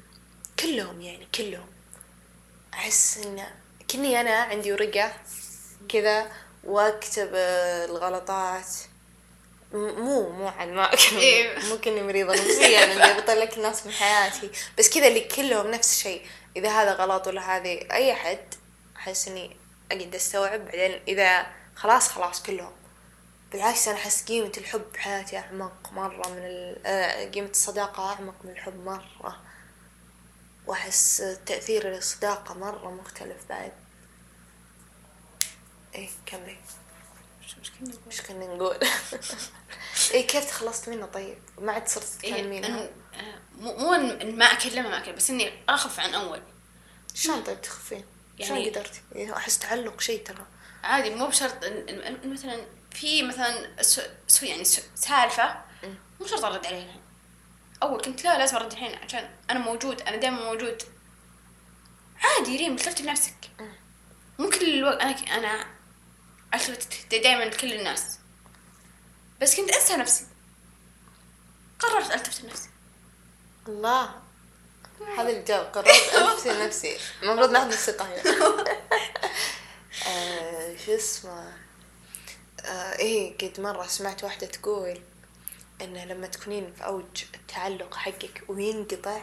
كلهم 0.60 1.02
يعني 1.02 1.28
كلهم 1.36 1.68
أحس 2.74 3.18
إن 3.18 3.46
كني 3.92 4.22
أنا 4.22 4.36
عندي 4.42 4.74
ورقة 4.74 5.14
كذا 5.90 6.32
وأكتب 6.64 7.30
الغلطات. 7.90 8.76
مو 9.74 10.30
مو 10.30 10.48
عن 10.48 10.74
ما 10.74 10.92
إيه. 11.12 11.60
مو 11.70 11.78
كني 11.78 12.02
مريضة 12.02 12.34
نفسيا 12.34 12.84
إني 12.84 13.14
بطلع 13.22 13.34
لك 13.34 13.58
الناس 13.58 13.86
من 13.86 13.92
حياتي. 13.92 14.50
بس 14.78 14.90
كذا 14.90 15.08
اللي 15.08 15.20
كلهم 15.22 15.72
نفس 15.72 15.92
الشيء. 15.92 16.26
إذا 16.56 16.70
هذا 16.70 16.94
غلط 16.94 17.28
ولا 17.28 17.58
هذه 17.58 17.88
أي 17.92 18.14
أحد 18.14 18.40
أحس 18.98 19.28
إني 19.28 19.58
أقعد 19.92 20.16
أستوعب 20.16 20.66
بعدين 20.66 21.02
إذا 21.08 21.48
خلاص 21.76 22.08
خلاص 22.10 22.44
كلهم. 22.44 22.72
بالعكس 23.52 23.88
أنا 23.88 23.98
أحس 23.98 24.24
قيمة 24.24 24.52
الحب 24.58 24.82
بحياتي 24.94 25.38
أعمق 25.38 25.92
مرة 25.94 26.28
من 26.30 26.38
ال- 26.38 26.82
آه، 26.86 27.26
قيمة 27.30 27.50
الصداقة 27.50 28.10
أعمق 28.12 28.36
من 28.44 28.52
الحب 28.52 28.86
مرة. 28.86 29.42
وأحس 30.68 31.24
تأثير 31.46 31.98
الصداقة 31.98 32.54
مرة 32.56 32.92
مختلف 32.92 33.38
بعد. 33.50 33.72
إيه 35.96 36.10
كملي 36.26 36.58
إيش 38.08 38.22
كنا 38.22 38.46
نقول؟ 38.46 38.78
إيه 40.14 40.28
كيف 40.28 40.46
تخلصت 40.50 40.90
منه 40.90 41.06
طيب؟ 41.06 41.38
ما 41.60 41.72
عاد 41.72 41.88
صرت 41.88 42.24
إيه 42.24 42.34
تكلمين 42.34 42.66
إن 42.66 42.76
آه، 42.76 42.90
مو 43.58 43.74
مو 43.78 43.92
ما 44.32 44.46
أكلمها 44.46 44.90
ما 44.90 44.98
أكلم 44.98 45.16
بس 45.16 45.30
إني 45.30 45.52
أخف 45.70 46.00
عن 46.00 46.14
أول. 46.14 46.42
شلون 47.14 47.44
طيب 47.44 47.62
تخفين؟ 47.62 48.06
يعني- 48.40 48.70
قدرتي؟ 48.70 49.02
إيه، 49.16 49.38
أحس 49.38 49.60
تعلق 49.60 50.02
شيء 50.02 50.24
ترى. 50.24 50.46
عادي 50.84 51.10
مو 51.16 51.28
بشرط 51.28 51.64
إن, 51.64 52.32
مثلا 52.34 52.66
في 52.92 53.24
مثلا 53.24 53.82
so 54.28 54.46
يعني 54.46 54.64
so 54.64 54.82
سالفة 54.96 55.62
مو 56.20 56.28
شرط 56.28 56.46
أرد 56.46 56.66
عليها 56.66 56.84
الحين. 56.86 57.02
أول 57.84 58.02
كنت 58.02 58.24
لا 58.24 58.38
لازم 58.38 58.56
أرد 58.56 58.72
الحين 58.72 58.96
عشان 58.96 59.30
أنا 59.50 59.60
موجود 59.60 60.02
أنا 60.02 60.16
دائما 60.18 60.44
موجود. 60.44 60.84
عادي 62.24 62.58
ريم 62.58 62.76
تلفتي 62.76 63.04
لنفسك 63.04 63.36
مو 64.40 64.50
كل 64.50 64.70
الوقت 64.78 65.02
أنا 65.02 65.12
ك- 65.12 65.30
أنا 65.30 65.66
ألتفت 66.54 67.16
دائما 67.16 67.44
لكل 67.44 67.74
الناس. 67.74 68.20
بس 69.42 69.56
كنت 69.58 69.70
أنسى 69.70 69.96
نفسي. 69.96 70.26
قررت 71.80 72.12
ألتفت 72.12 72.42
لنفسي. 72.44 72.70
الله. 73.68 74.22
هذا 75.18 75.30
الجو 75.30 75.56
قررت 75.56 76.14
أنفسي 76.14 76.66
نفسي 76.66 76.98
المفروض 77.24 77.50
ناخذ 77.52 77.68
الثقة 77.68 78.06
هنا 78.06 78.66
آه، 80.08 80.76
شو 80.86 80.96
اسمه؟ 80.96 81.54
آه 82.66 82.98
إيه 83.00 83.38
قد 83.38 83.60
مرة 83.60 83.88
سمعت 83.88 84.24
واحدة 84.24 84.48
تقول 84.48 85.02
انه 85.82 86.06
لما 86.06 86.28
تكونين 86.28 86.74
في 86.74 86.86
أوج 86.86 87.24
التعلق 87.36 87.96
حقك 87.96 88.44
وينقطع 88.48 89.22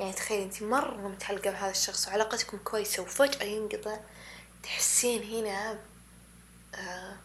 يعني 0.00 0.12
تخيل 0.12 0.42
انت 0.42 0.62
مرة 0.62 1.08
متعلقة 1.08 1.50
بهذا 1.50 1.70
الشخص 1.70 2.08
وعلاقتكم 2.08 2.58
كويسة 2.58 3.02
وفجأة 3.02 3.44
ينقطع 3.44 3.98
تحسين 4.62 5.22
هنا 5.22 5.78
آه 6.74 7.16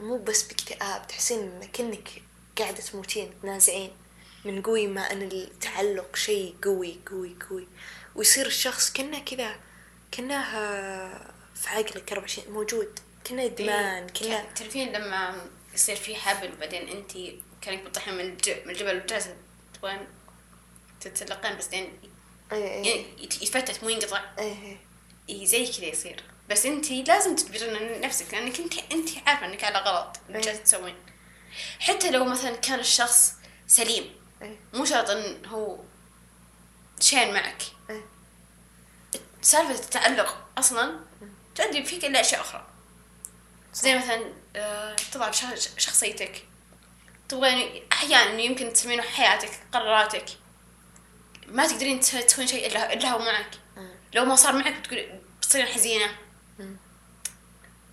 مو 0.00 0.18
بس 0.18 0.42
باكتئاب 0.42 1.06
تحسين 1.06 1.60
كأنك 1.72 2.22
قاعدة 2.58 2.80
تموتين 2.80 3.34
تنازعين. 3.42 3.90
من 4.44 4.62
قوي 4.62 4.86
ما 4.86 5.12
أن 5.12 5.22
التعلق 5.22 6.16
شيء 6.16 6.54
قوي 6.64 6.98
قوي 7.10 7.36
قوي. 7.50 7.68
ويصير 8.14 8.46
الشخص 8.46 8.92
كأنه 8.92 9.18
كذا 9.18 9.56
كأنه 10.12 10.42
في 11.54 11.68
عقلك 11.68 12.12
24 12.12 12.52
موجود. 12.52 12.98
كأنه 13.24 13.44
إدمان 13.44 14.06
كأنه 14.08 14.30
كان- 14.42 14.54
تعرفين 14.54 14.92
لما 14.92 15.46
يصير 15.74 15.96
في 15.96 16.16
حبل 16.16 16.52
وبعدين 16.52 16.88
أنت 16.88 17.12
كأنك 17.62 17.82
بتطيحين 17.82 18.14
من 18.14 18.24
من 18.64 18.70
الجبل 18.70 18.96
وجالسة 19.04 19.36
تبغين 19.74 20.06
تتسلقين 21.00 21.56
بس 21.56 21.64
بعدين 21.64 21.98
إيه 22.52 22.58
إيه. 22.58 22.86
يعني 22.90 23.24
يت- 23.24 23.42
يتفتت 23.42 23.82
مو 23.84 23.88
ينقطع. 23.88 24.24
إيه 24.38 25.44
زي 25.46 25.66
كذا 25.66 25.84
يصير. 25.86 26.22
بس 26.50 26.66
أنت 26.66 26.90
لازم 26.90 27.36
تجبرين 27.36 28.00
نفسك 28.00 28.34
لأنك 28.34 28.60
انت 28.60 28.74
أنت 28.92 29.08
عارفة 29.26 29.46
أنك 29.46 29.64
على 29.64 29.78
غلط. 29.78 30.16
إيه. 30.30 30.40
جالسه 30.40 30.62
تسوين. 30.62 30.94
حتى 31.80 32.10
لو 32.10 32.24
مثلا 32.24 32.56
كان 32.56 32.80
الشخص 32.80 33.32
سليم. 33.66 34.10
إيه. 34.42 34.56
مو 34.74 34.84
شرط 34.84 35.10
إن 35.10 35.46
هو 35.46 35.78
شين 37.00 37.34
معك. 37.34 37.62
إيه. 37.90 38.04
سالفة 39.42 39.74
التعلق 39.84 40.46
أصلا 40.58 41.00
تؤدي 41.54 41.84
فيك 41.84 42.04
إلى 42.04 42.20
أشياء 42.20 42.40
أخرى. 42.40 42.66
زي 43.74 43.98
مثلا 43.98 44.32
آه، 44.56 44.96
تضعف 45.12 45.34
شخصيتك. 45.78 46.44
تبغين 47.28 47.82
أحيانا 47.92 48.40
يمكن 48.40 48.72
تسمينه 48.72 49.02
حياتك 49.02 49.50
قراراتك. 49.72 50.24
ما 51.46 51.66
تقدرين 51.66 52.00
تس- 52.00 52.10
تسوين 52.26 52.46
شيء 52.48 52.66
إلا 52.66 52.92
إلا 52.92 53.08
هو 53.08 53.18
معك. 53.18 53.50
لو 54.14 54.24
ما 54.24 54.36
صار 54.36 54.52
معك 54.52 54.72
بتقول 54.78 55.20
بتصيرين 55.38 55.66
حزينة. 55.74 56.16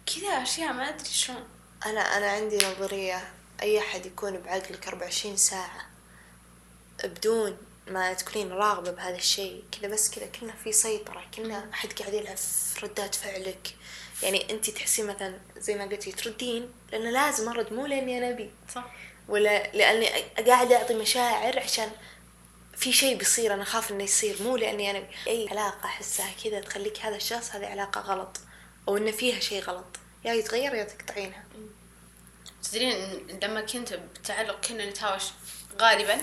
كذا 0.05 0.27
أشياء 0.43 0.73
ما 0.73 0.89
أدري 0.89 1.09
شلون. 1.09 1.43
أنا 1.85 2.17
أنا 2.17 2.31
عندي 2.31 2.57
نظرية. 2.57 3.33
أي 3.61 3.79
أحد 3.79 4.05
يكون 4.05 4.37
بعقلك 4.37 4.87
24 4.87 5.37
ساعة 5.37 5.85
بدون 7.07 7.57
ما 7.87 8.13
تكونين 8.13 8.51
راغبة 8.51 8.91
بهذا 8.91 9.15
الشيء. 9.15 9.63
كذا 9.71 9.87
بس 9.87 10.09
كذا 10.09 10.25
كنا 10.25 10.53
في 10.63 10.71
سيطرة 10.71 11.23
كنا 11.35 11.69
أحد 11.73 11.93
قاعد 11.93 12.13
يلعب 12.13 12.37
في 12.37 12.85
ردات 12.85 13.15
فعلك. 13.15 13.75
يعني 14.23 14.51
أنت 14.51 14.69
تحسين 14.69 15.07
مثلا 15.07 15.39
زي 15.57 15.75
ما 15.75 15.83
قلتي 15.83 16.11
تردين 16.11 16.69
لأنه 16.91 17.09
لازم 17.09 17.49
أرد 17.49 17.73
مو 17.73 17.85
لأني 17.85 18.17
أنا 18.17 18.29
أبي. 18.29 18.51
صح. 18.75 18.95
ولا 19.27 19.71
لأني 19.71 20.07
قاعدة 20.47 20.77
أعطي 20.77 20.93
مشاعر 20.93 21.59
عشان 21.59 21.91
في 22.77 22.93
شيء 22.93 23.17
بيصير 23.17 23.53
أنا 23.53 23.63
أخاف 23.63 23.91
إنه 23.91 24.03
يصير 24.03 24.43
مو 24.43 24.57
لأني 24.57 24.91
أنا 24.91 25.03
أي 25.27 25.47
علاقة 25.49 25.85
أحسها 25.85 26.31
كذا 26.43 26.59
تخليك 26.59 26.99
هذا 26.99 27.15
الشخص 27.15 27.51
هذه 27.51 27.65
علاقة 27.65 28.01
غلط 28.01 28.39
أو 28.87 28.97
إن 28.97 29.11
فيها 29.11 29.39
شيء 29.39 29.63
غلط. 29.63 29.85
يا 30.25 30.33
يتغير 30.33 30.75
يا 30.75 30.83
تقطعينها. 30.83 31.43
تدرين 32.63 33.27
لما 33.43 33.61
كنت 33.61 33.93
بتعلق 33.93 34.67
كنا 34.67 34.89
نتهاوش 34.89 35.23
غالبا. 35.81 36.21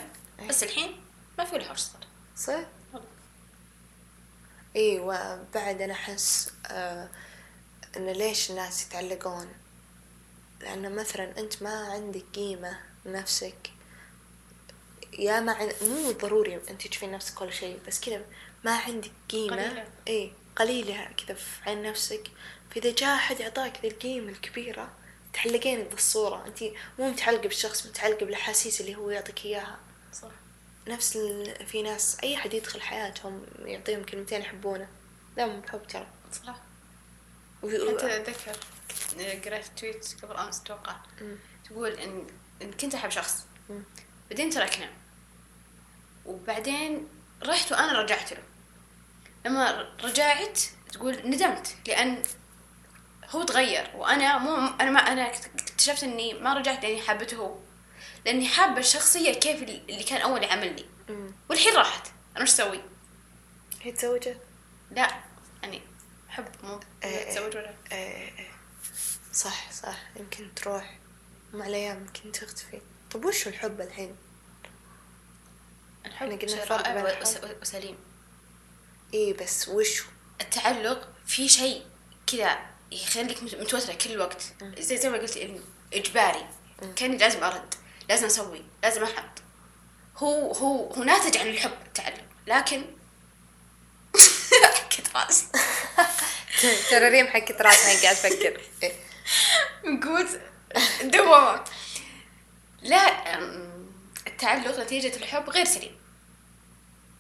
بس 0.49 0.63
الحين 0.63 1.01
ما 1.39 1.45
في 1.45 1.61
حوش 1.61 1.79
صار. 1.79 2.07
صح؟ 2.37 2.67
اي 4.77 5.01
وبعد 5.01 5.83
أنا 5.83 5.93
أحس 5.93 6.51
آه 6.67 7.09
إن 7.97 8.07
ليش 8.07 8.51
الناس 8.51 8.87
يتعلقون؟ 8.87 9.49
لأن 10.61 10.95
مثلا 10.95 11.39
أنت 11.39 11.63
ما 11.63 11.93
عندك 11.93 12.25
قيمة 12.35 12.79
لنفسك. 13.05 13.71
يا 15.19 15.41
ما 15.41 15.53
عن... 15.53 15.73
مو 15.83 16.11
ضروري 16.13 16.61
أنت 16.71 16.87
تشوفين 16.87 17.13
نفسك 17.13 17.35
كل 17.35 17.53
شيء 17.53 17.81
بس 17.87 18.01
كذا 18.01 18.25
ما 18.65 18.77
عندك 18.77 19.11
قيمة. 19.31 19.57
قليلة. 19.57 19.89
إي 20.09 20.33
قليلة 20.57 21.09
كذا 21.27 21.35
في 21.37 21.71
عين 21.71 21.83
نفسك. 21.83 22.31
فإذا 22.71 22.95
جاء 22.95 23.17
أحد 23.17 23.41
يعطاك 23.41 23.81
ذي 23.83 23.89
القيمة 23.89 24.29
الكبيرة 24.29 24.93
تعلقين 25.33 25.85
بالصورة 25.85 26.47
أنت 26.47 26.63
مو 26.99 27.11
متعلقة 27.11 27.43
بالشخص 27.43 27.87
متعلقة 27.87 28.27
بالأحاسيس 28.27 28.81
اللي 28.81 28.97
هو 28.97 29.11
يعطيك 29.11 29.45
إياها. 29.45 29.79
صح. 30.13 30.29
نفس 30.89 31.17
ال... 31.17 31.67
في 31.67 31.83
ناس 31.83 32.17
أي 32.23 32.37
حد 32.37 32.55
يدخل 32.55 32.81
حياتهم 32.81 33.47
يعطيهم 33.59 34.05
كلمتين 34.05 34.41
يحبونه. 34.41 34.89
دام 35.37 35.61
بحب 35.61 35.87
ترى. 35.87 36.07
صح. 36.47 36.57
حتى 37.63 38.17
أتذكر 38.17 38.57
قريت 39.45 39.67
تويت 39.77 40.17
قبل 40.23 40.37
أمس 40.37 40.61
أتوقع 40.61 40.97
تقول 41.65 41.91
إن 41.91 42.27
إن 42.63 42.73
كنت 42.73 42.95
أحب 42.95 43.11
شخص. 43.11 43.45
مم. 43.71 43.83
بعدين 44.31 44.51
تركنا. 44.51 44.91
وبعدين 46.27 47.09
رحت 47.43 47.73
وأنا 47.73 48.03
رجعت 48.03 48.33
له. 48.33 48.43
لما 49.47 49.93
رجعت 50.05 50.61
تقول 50.93 51.19
ندمت 51.25 51.77
لأن 51.87 52.23
هو 53.31 53.43
تغير. 53.43 53.91
وأنا 53.95 54.39
مو 54.39 54.57
أنا 54.81 54.91
ما 54.91 55.01
أنا 55.01 55.31
اكتشفت 55.31 56.03
إني 56.03 56.35
ما 56.35 56.55
رجعت 56.55 56.83
لأني 56.83 57.03
حبته. 57.03 57.37
هو 57.37 57.59
لأني 58.25 58.49
حابة 58.49 58.79
الشخصية 58.79 59.33
كيف 59.35 59.63
اللي 59.63 60.03
كان 60.05 60.21
أول 60.21 60.43
يعاملني. 60.43 60.85
والحين 61.51 61.75
راحت 61.77 62.07
أنا 62.37 62.43
وش 62.45 62.49
أسوي؟ 62.51 62.81
هي 63.83 63.93
تزوجت؟ 63.93 64.41
لا 64.91 65.21
يعني 65.63 65.83
حب 66.29 66.49
مو 66.63 66.81
إيه. 67.05 67.31
تزوج 67.35 67.57
ولا 67.57 67.75
إيه 67.93 68.39
إيه. 68.39 68.51
صح 69.33 69.73
صح 69.73 69.97
يمكن 70.17 70.55
تروح 70.55 70.99
مع 71.53 71.67
الأيام 71.67 72.01
يمكن 72.01 72.33
تختفي 72.33 72.81
طب 73.11 73.25
وش 73.25 73.47
الحب 73.49 73.81
الحين؟ 73.81 74.17
الحب 76.07 76.29
قلنا 76.85 77.03
بين 77.03 77.07
الحب. 77.07 77.61
وسليم 77.63 77.97
إيه 79.15 79.35
بس 79.37 79.69
وش 79.69 80.03
التعلق 80.41 81.09
في 81.27 81.49
شيء 81.49 81.87
كذا 82.27 82.59
يخليك 82.93 83.43
مت- 83.43 83.55
متوترة 83.55 83.95
كل 83.95 84.11
الوقت 84.13 84.43
زي 84.79 84.97
زي 84.99 85.09
ما 85.11 85.19
قلت 85.19 85.37
انه 85.37 85.61
إجباري 85.93 86.47
كأني 86.97 87.17
لازم 87.19 87.45
أرد 87.45 87.75
لازم 88.13 88.27
أسوي 88.27 88.63
لازم 88.83 89.03
أحط. 89.05 89.43
هو 90.17 90.53
هو 90.53 90.93
هو 90.93 91.03
ناتج 91.05 91.37
عن 91.37 91.47
الحب 91.47 91.73
التعلق 91.87 92.25
لكن 92.47 92.85
حكت 94.75 95.17
راسي. 95.17 95.47
ترى 96.91 97.09
ريم 97.09 97.27
حكت 97.27 97.63
راسها 97.63 98.03
قاعد 98.03 98.17
تفكر 98.17 98.61
إيه. 98.83 98.93
من 99.85 100.01
قوة 100.01 100.29
دوامة. 101.03 101.65
لا 102.83 102.97
أم، 103.39 103.91
التعلق 104.27 104.81
نتيجة 104.81 105.17
الحب 105.17 105.51
غير 105.51 105.65
سليم. 105.65 105.97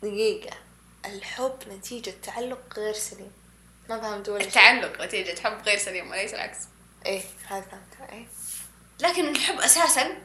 دقيقة. 0.03 0.57
الحب 1.05 1.59
نتيجة 1.69 2.15
تعلق 2.23 2.79
غير 2.79 2.95
سليم. 2.95 3.33
ما 3.89 4.01
فهمت 4.01 4.29
ولا 4.29 4.39
شيء. 4.39 4.49
التعلق 4.49 5.03
نتيجة 5.03 5.41
حب 5.41 5.63
غير 5.67 5.79
سليم 5.79 6.11
وليس 6.11 6.35
العكس. 6.35 6.59
إيه 7.07 7.23
هذا 7.47 7.61
فهمت. 7.61 8.11
إيه. 8.13 8.27
لكن 9.01 9.29
الحب 9.29 9.61
أساسا 9.61 10.19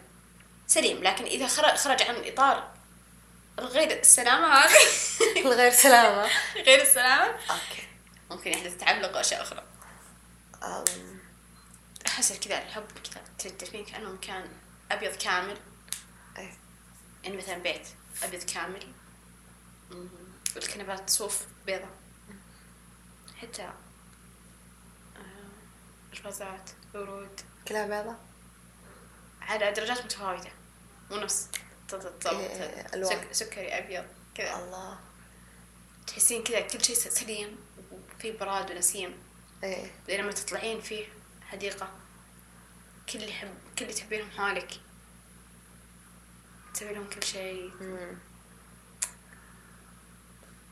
سليم 0.67 1.03
لكن 1.03 1.25
إذا 1.25 1.47
خرج 1.47 1.75
خرج 1.75 2.01
عن 2.01 2.15
اطار 2.25 2.73
غير 3.59 3.99
السلامة 3.99 4.47
هذه. 4.47 4.77
الغير 5.45 5.71
سلامة. 5.71 6.29
غير 6.55 6.81
السلامة. 6.81 7.25
أوكي. 7.25 7.87
ممكن 8.31 8.51
يحدث 8.51 8.77
تعلق 8.77 9.17
واشياء 9.17 9.41
أخرى. 9.41 9.63
أحس 12.07 12.33
كذا 12.33 12.57
الحب 12.57 12.85
كذا 12.91 13.23
تدفين 13.37 13.85
كأنه 13.85 14.11
مكان 14.11 14.49
أبيض 14.91 15.11
كامل. 15.15 15.57
يعني 17.23 17.37
مثلا 17.37 17.57
بيت 17.57 17.87
أبيض 18.23 18.43
كامل. 18.43 18.93
والكنبات 20.55 21.09
صوف 21.09 21.41
بيضة. 21.65 21.89
حتى 23.41 23.63
آه، 23.63 23.71
الفازات 26.13 26.69
ورود 26.93 27.41
كلها 27.67 27.87
بيضة؟ 27.87 28.15
على 29.41 29.71
درجات 29.71 30.05
متفاوتة. 30.05 30.56
ط- 32.21 32.27
إيه، 32.27 33.31
سكري 33.31 33.77
أبيض 33.77 34.05
كذا. 34.35 34.55
الله. 34.59 34.99
تحسين 36.07 36.43
كذا 36.43 36.59
كل 36.61 36.83
شيء 36.83 36.95
سليم 36.95 37.57
وفي 37.91 38.31
براد 38.31 38.71
ونسيم. 38.71 39.17
بعدين 40.07 40.19
لما 40.25 40.31
تطلعين 40.31 40.81
في 40.81 41.05
حديقة 41.47 41.89
كل 43.09 43.19
اللي 43.19 43.29
يحب 43.29 43.53
كل 43.79 43.85
اللي 43.85 43.93
تحبينهم 43.93 44.31
حولك. 44.31 44.71
تسوي 46.73 46.93
لهم 46.93 47.09
كل 47.09 47.23
شيء. 47.23 47.71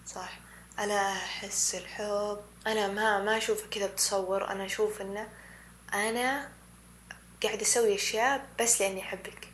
صح. 0.07 0.39
أنا 0.79 1.11
أحس 1.13 1.75
الحب 1.75 2.41
أنا 2.67 2.87
ما 2.87 3.23
ما 3.23 3.37
أشوفه 3.37 3.67
كذا 3.69 3.87
بتصور. 3.87 4.47
أنا 4.51 4.65
أشوف 4.65 5.01
إنه 5.01 5.29
أنا 5.93 6.51
قاعد 7.43 7.61
أسوي 7.61 7.95
أشياء 7.95 8.47
بس 8.59 8.81
لأني 8.81 9.01
أحبك. 9.01 9.47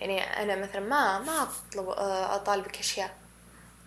يعني 0.00 0.20
أنا 0.42 0.56
مثلا 0.56 0.80
ما 0.80 1.18
ما 1.18 1.42
أطلب 1.42 1.88
آه، 1.88 2.34
أطالبك 2.34 2.78
أشياء. 2.78 3.16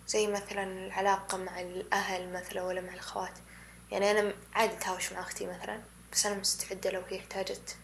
زي 0.08 0.26
مثلا 0.26 0.62
العلاقة 0.62 1.38
مع 1.38 1.60
الأهل 1.60 2.32
مثلا 2.32 2.62
ولا 2.62 2.80
مع 2.80 2.92
الأخوات. 2.94 3.32
يعني 3.90 4.10
أنا 4.10 4.34
عادي 4.54 4.72
أتهاوش 4.72 5.12
مع 5.12 5.20
أختي 5.20 5.46
مثلا 5.46 5.80
بس 6.12 6.26
أنا 6.26 6.34
مستعدة 6.34 6.90
لو 6.90 7.02
هي 7.08 7.18
احتاجت. 7.18 7.76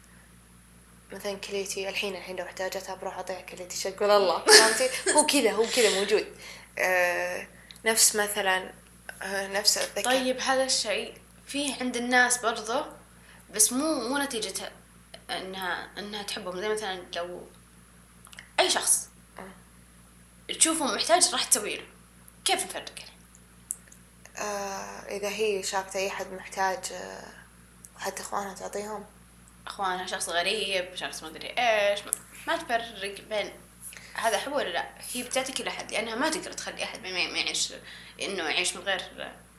مثلا 1.13 1.35
كليتي 1.35 1.89
الحين 1.89 2.17
الحين 2.17 2.37
لو 2.37 2.45
احتاجتها 2.45 2.95
بروح 2.95 3.17
أعطيها 3.17 3.41
كليتي 3.41 3.77
شكر 3.77 4.17
الله؟ 4.17 4.45
فهمتي؟ 4.45 4.89
هو 5.13 5.27
كذا 5.27 5.53
هو 5.53 5.67
كذا 5.77 6.01
موجود. 6.01 6.27
آه 6.79 7.47
نفس 7.85 8.17
مثلا 8.17 8.73
آه 9.23 9.47
نفس 9.49 9.79
الذكاء. 9.79 10.05
طيب 10.05 10.41
هذا 10.41 10.65
الشيء 10.65 11.15
فيه 11.47 11.75
عند 11.81 11.97
الناس 11.97 12.39
برضه 12.39 12.87
بس 13.55 13.73
مو 13.73 14.09
مو 14.09 14.19
نتيجة 14.19 14.73
إنها 15.31 15.89
إنها 15.99 16.23
تحبهم. 16.23 16.61
زي 16.61 16.69
مثلا 16.69 17.03
لو 17.17 17.47
أي 18.61 18.71
شخص. 18.71 19.09
تشوفه 20.59 20.95
محتاج 20.95 21.29
راح 21.33 21.45
تسوي 21.45 21.77
له. 21.77 21.85
كيف 22.45 22.65
نفرق 22.65 22.93
يعني؟ 22.99 23.11
آه 24.37 25.17
إذا 25.17 25.29
هي 25.29 25.63
شافت 25.63 25.97
أي 25.97 26.11
حد 26.11 26.33
محتاج 26.33 26.93
آه 26.93 27.27
حتى 27.99 28.23
إخوانها 28.23 28.55
تعطيهم؟ 28.55 29.05
إخوانها 29.67 30.07
شخص 30.07 30.29
غريب 30.29 30.95
شخص 30.95 31.23
ما 31.23 31.29
أدري 31.29 31.49
إيش 31.59 32.01
ما, 32.47 32.57
تفرق 32.57 33.21
بين 33.21 33.53
هذا 34.15 34.39
حب 34.39 34.53
ولا 34.53 34.69
لا. 34.69 34.91
هي 35.13 35.23
بتعطي 35.23 35.53
كل 35.53 35.69
احد 35.69 35.93
لأنها 35.93 36.15
ما 36.15 36.31
تقدر 36.31 36.53
تخلي 36.53 36.85
أحد 36.85 37.03
ما 37.03 37.09
يعيش 37.09 37.73
إنه 38.23 38.43
يعيش 38.43 38.77
من 38.77 38.83
غير 38.83 39.01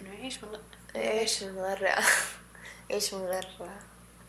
إنه 0.02 0.14
يعيش 0.14 0.38
من 0.44 0.50
غير. 0.50 0.62
إيش 0.96 1.44
من 1.44 1.58
غير 1.58 1.96
إيش 2.92 3.14
من 3.14 3.22
غير. 3.22 3.48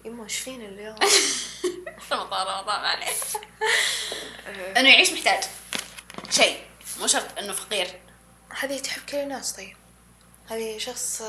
يما 0.04 0.24
إيش 0.24 0.38
فينا 0.38 0.64
اليوم؟ 0.64 0.96
رمضان 2.12 2.46
رمضان 2.46 2.82
معليش 2.82 3.16
إنه 4.76 4.88
يعيش 4.88 5.12
محتاج. 5.12 5.44
شيء. 6.30 6.60
مو 7.00 7.06
شرط 7.06 7.38
إنه 7.38 7.52
فقير. 7.52 8.00
هذه 8.60 8.78
تحب 8.78 9.02
كل 9.08 9.16
الناس 9.16 9.52
طيب. 9.52 9.76
هذه 10.46 10.78
شخص 10.78 11.22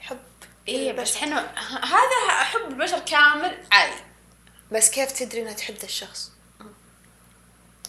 يحب 0.00 0.20
البشر. 0.68 1.02
بس 1.02 1.16
إحنا 1.16 1.54
هذا 1.84 2.44
حب 2.44 2.68
البشر 2.68 2.98
كامل 2.98 3.64
عادي. 3.72 4.00
بس 4.72 4.90
كيف 4.90 5.12
تدري 5.12 5.42
إنها 5.42 5.52
تحب 5.52 5.74
ذا 5.74 5.84
الشخص؟ 5.84 6.30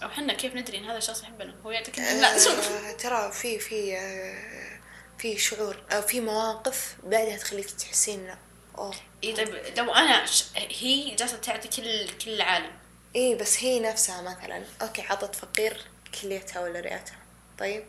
أو 0.04 0.08
إحنا 0.08 0.34
كيف 0.34 0.56
ندري 0.56 0.78
إن 0.78 0.86
هذا 0.86 0.98
الشخص 0.98 1.24
يحبنا؟ 1.24 1.56
هو 1.66 1.72
يعطيك 1.72 2.00
لا 2.00 2.36
آه، 2.36 2.92
ترى 2.92 3.32
في 3.32 3.60
في 3.60 3.98
آه، 3.98 4.80
في 5.18 5.38
شعور 5.38 5.84
أو 5.92 6.02
في 6.02 6.22
مواقف 6.22 6.96
بعدها 7.04 7.38
تخليك 7.38 7.72
تحسين 7.72 8.20
إنه 8.20 8.38
أوه. 8.78 8.96
اي 9.24 9.34
طيب 9.34 9.78
لو 9.78 9.94
أنا 9.94 10.26
ش... 10.26 10.44
هي 10.56 11.16
جالسة 11.16 11.38
تعطي 11.38 11.68
كل 11.68 12.10
كل 12.26 12.32
العالم. 12.32 12.72
إيه 13.16 13.36
بس 13.36 13.64
هي 13.64 13.80
نفسها 13.80 14.22
مثلا 14.22 14.64
okay 14.82 15.02
عطت 15.02 15.36
فقير 15.36 15.86
كليتها 16.22 16.62
ولا 16.62 16.80
رئتها 16.80 17.18
طيب؟ 17.60 17.84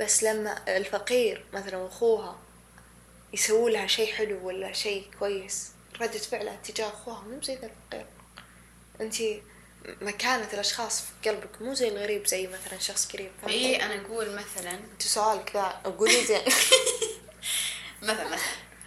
بس 0.00 0.22
لما 0.22 0.76
الفقير 0.76 1.44
مثلا 1.52 1.76
وأخوها 1.76 2.38
يسووا 3.32 3.70
لها 3.70 3.86
شيء 3.86 4.12
حلو 4.14 4.46
ولا 4.46 4.72
شيء 4.72 5.10
كويس 5.18 5.70
ردة 6.00 6.18
فعلها 6.18 6.56
تجاه 6.64 6.88
أخوها 6.88 7.20
مو 7.20 7.42
زي 7.42 7.54
ذا 7.54 7.66
الفقير. 7.66 8.06
انتي 9.00 9.42
مكانة 10.00 10.48
الأشخاص 10.52 11.00
في 11.00 11.30
قلبك 11.30 11.62
مو 11.62 11.74
زي 11.74 11.88
الغريب 11.88 12.26
زي 12.26 12.46
مثلا 12.46 12.78
شخص 12.78 13.12
قريب؟ 13.12 13.30
اي 13.48 13.82
أنا 13.82 14.06
أقول 14.06 14.30
مثلا 14.30 14.70
أنت 14.70 15.02
سؤالك 15.02 15.50
ذا 15.54 15.92
قولي 15.98 16.24
زين. 16.24 16.40
مثلا 18.02 18.24
مثلا. 18.28 18.38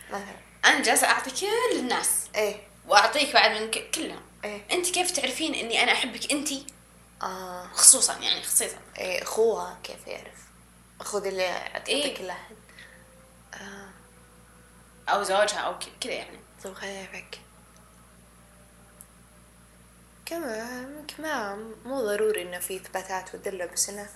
مثلا. 0.09 0.50
أنا 0.65 0.81
جالسة 0.81 1.07
أعطي 1.07 1.31
كل 1.31 1.79
الناس. 1.79 2.09
إيه. 2.35 2.67
وأعطيك 2.87 3.33
بعد 3.33 3.61
من 3.61 3.71
كلهم. 3.71 4.21
إيه. 4.43 4.65
أنت 4.71 4.89
كيف 4.89 5.11
تعرفين 5.11 5.55
إني 5.55 5.83
أنا 5.83 5.91
أحبك 5.91 6.31
أنت؟ 6.31 6.49
آه. 7.23 7.67
خصوصا 7.73 8.17
يعني 8.17 8.43
خصيصا. 8.43 8.77
إيه 8.97 9.23
أخوها 9.23 9.77
كيف 9.83 10.07
يعرف؟ 10.07 10.41
اخذ 11.01 11.25
اللي 11.25 11.69
تعطي 11.73 11.91
إيه. 11.91 12.17
كل 12.17 12.29
احد 12.29 12.55
آه. 13.53 13.89
أو 15.09 15.23
زوجها 15.23 15.59
أو 15.59 15.79
كذا 16.01 16.13
يعني. 16.13 16.39
طيب 16.63 16.73
خليني 16.73 17.03
أفكر 17.03 17.39
كمان 20.25 21.05
ما 21.19 21.55
مو 21.85 22.01
ضروري 22.01 22.41
إنه 22.41 22.59
في 22.59 22.75
إثباتات 22.75 23.35
وأدلة 23.35 23.65
بس 23.65 23.89
إنه 23.89 24.09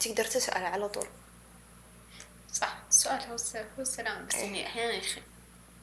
تقدر 0.00 0.24
تسأل 0.24 0.64
على 0.64 0.88
طول. 0.88 1.06
صح. 2.60 2.76
السؤال 2.90 3.20
هو 3.20 3.36
هو 3.78 3.82
السلام 3.82 4.26
بس. 4.26 4.34
يعني 4.34 4.66
أحيانا 4.66 4.92
يخ 4.92 5.16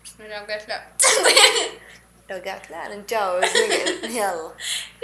بس 0.06 0.12
لو 0.20 0.46
قالت 0.46 0.68
لا. 0.70 0.88
لو 2.30 2.38
قالت 2.52 2.72
لا 2.72 2.96
نتجاوز 2.96 3.44
يلا. 4.04 4.54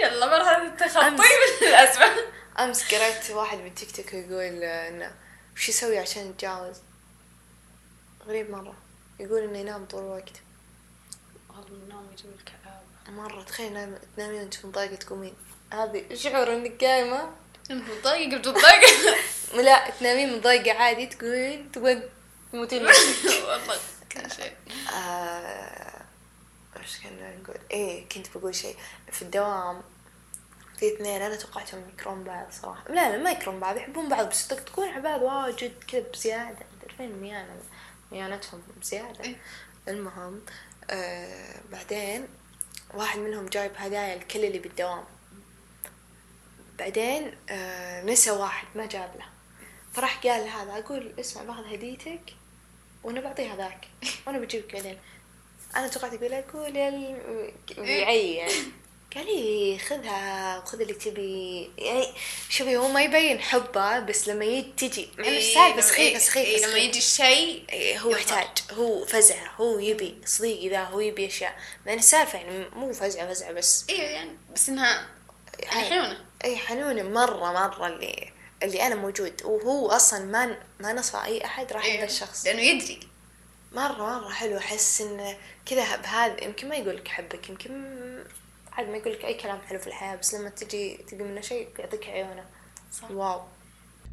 يلا 0.00 0.26
مرحلة 0.26 0.66
التخطي 0.66 1.06
أمس. 1.08 1.20
للأسف 1.62 2.00
أمس 2.60 2.94
قرأت 2.94 3.30
واحد 3.30 3.58
من 3.58 3.74
تيك 3.74 3.96
توك 3.96 4.14
يقول 4.14 4.62
إنه 4.64 5.14
وش 5.56 5.68
يسوي 5.68 5.98
عشان 5.98 6.30
يتجاوز؟ 6.30 6.76
غريب 8.26 8.50
مرة. 8.50 8.74
يقول 9.20 9.42
إنه 9.42 9.58
ينام 9.58 9.84
طول 9.84 10.02
الوقت. 10.02 10.32
والله 11.48 11.66
النوم 11.68 12.08
يجيب 12.12 12.30
الكآبة 12.38 12.80
مرة 13.08 13.42
تخيل 13.42 13.96
تنامين 14.16 14.40
وأنت 14.40 14.66
مضايقة 14.66 14.94
تقومين. 14.94 15.34
هذه 15.72 16.14
شعور 16.14 16.52
إنك 16.54 16.84
قايمة. 16.84 17.30
انت 17.70 17.82
متضايقة 17.90 18.36
بتضايقة 18.38 19.16
لا 19.54 19.90
تنامين 19.90 20.36
مضايقة 20.38 20.78
عادي 20.78 21.06
تقولين 21.06 21.72
تبغى 21.72 22.02
تموتين. 22.52 22.82
والله 23.48 23.78
كل 24.12 24.30
شيء. 24.36 24.52
آه، 24.94 26.02
إيش 26.76 26.98
كنا 27.00 27.36
نقول؟ 27.36 27.56
إيه 27.70 28.08
كنت 28.08 28.26
بقول 28.36 28.54
شيء. 28.54 28.76
في 29.12 29.22
الدوام 29.22 29.82
في 30.78 30.94
اثنين 30.94 31.22
أنا 31.22 31.36
توقعتهم 31.36 31.88
يكرهون 31.88 32.24
بعض 32.24 32.46
صراحة. 32.62 32.84
لا 32.88 33.16
لا 33.16 33.22
ما 33.22 33.30
يكرهون 33.30 33.60
بعض 33.60 33.76
يحبون 33.76 34.08
بعض 34.08 34.28
بس 34.28 34.48
تكون 34.48 34.88
على 34.88 35.00
بعض 35.02 35.22
واجد 35.22 35.84
كذا 35.88 36.00
بزيادة. 36.12 36.66
تعرفين 36.82 37.12
ميانه 37.12 37.56
ميانتهم 38.12 38.62
بزيادة. 38.80 39.24
إيه. 39.24 39.36
المهم 39.88 40.40
آه 40.90 41.54
بعدين 41.72 42.28
واحد 42.94 43.18
منهم 43.18 43.46
جايب 43.46 43.72
هدايا 43.76 44.14
الكل 44.14 44.44
اللي 44.44 44.58
بالدوام. 44.58 45.04
بعدين 46.78 47.36
آه 47.50 48.04
نسى 48.04 48.30
واحد 48.30 48.66
ما 48.74 48.86
جاب 48.86 49.10
له. 49.18 49.24
فراح 50.00 50.26
قال 50.26 50.48
هذا 50.48 50.78
أقول 50.78 51.12
اسمع 51.20 51.42
باخذ 51.42 51.74
هديتك 51.74 52.20
وأنا 53.04 53.20
بعطيه 53.20 53.54
هذاك 53.54 53.88
وأنا 54.26 54.38
بجيبك 54.38 54.72
بعدين. 54.72 54.98
أنا 55.76 55.88
توقعت 55.88 56.12
يقول 56.12 56.32
أقول 56.32 56.76
يا 56.76 56.90
يعني 56.90 58.48
قال 59.14 59.26
لي 59.26 59.78
خذها 59.78 60.58
وخذ 60.58 60.80
اللي 60.80 60.94
تبي. 60.94 61.70
يعني 61.78 62.06
شوفي 62.48 62.76
هو 62.76 62.88
ما 62.88 63.02
يبين 63.02 63.40
حبه 63.40 63.98
بس 63.98 64.28
لما 64.28 64.44
يجي 64.44 64.72
تجي 64.76 65.08
مع 65.18 65.28
انه 65.28 65.36
السالفه 65.38 65.80
سخيفة 65.80 66.18
سخيفة 66.18 66.48
إيه 66.48 66.66
لما. 66.66 66.78
يجي 66.78 66.98
الشيء 66.98 67.64
إيه، 67.72 67.98
هو. 67.98 68.10
يحتاج 68.10 68.48
هو 68.72 69.04
فزع 69.04 69.54
هو 69.56 69.78
يبي 69.78 70.14
صديقي 70.24 70.68
ذا 70.68 70.84
هو 70.84 71.00
يبي 71.00 71.26
أشياء. 71.26 71.58
لأن 71.86 71.98
السالفه 71.98 72.38
يعني 72.38 72.68
مو 72.76 72.92
فزعه 72.92 73.28
فزعه 73.28 73.52
بس 73.52 73.84
أيوه 73.90 74.02
يعني 74.02 74.38
بس 74.54 74.68
إنها 74.68 75.08
يعني 75.58 75.90
حلوة 75.90 76.16
اي 76.44 76.56
حنونة 76.56 77.02
مرة 77.02 77.52
مرة 77.52 77.86
اللي 77.86 78.39
اللي 78.62 78.86
أنا 78.86 78.94
موجود 78.94 79.42
وهو 79.44 79.88
أصلا 79.90 80.24
ما 80.24 80.56
ما 80.80 80.92
نصفى 80.92 81.24
أي 81.24 81.44
أحد 81.44 81.72
راح 81.72 81.84
أيوة. 81.84 81.98
ذا 82.00 82.04
الشخص. 82.04 82.46
لأنه 82.46 82.60
يدري. 82.60 83.00
مرة 83.72 84.18
مرة 84.20 84.28
حلو 84.28 84.56
أحس 84.58 85.00
انه 85.00 85.36
كذا 85.66 85.96
بهذا 85.96 86.44
يمكن 86.44 86.68
ما 86.68 86.76
يقول 86.76 86.96
لك 86.96 87.06
أحبك 87.06 87.48
يمكن 87.48 87.70
عاد 88.72 88.88
ما 88.88 88.96
يقول 88.96 89.12
لك 89.12 89.24
أي 89.24 89.34
كلام 89.34 89.60
حلو 89.60 89.78
في 89.78 89.86
الحياة 89.86 90.16
بس 90.16 90.34
لما 90.34 90.48
تجي 90.50 90.96
تبي 90.96 91.24
منه 91.24 91.40
شيء 91.40 91.68
يعطيك 91.78 92.08
عيونه. 92.08 92.44
صح. 92.92 93.10
واو. 93.10 93.40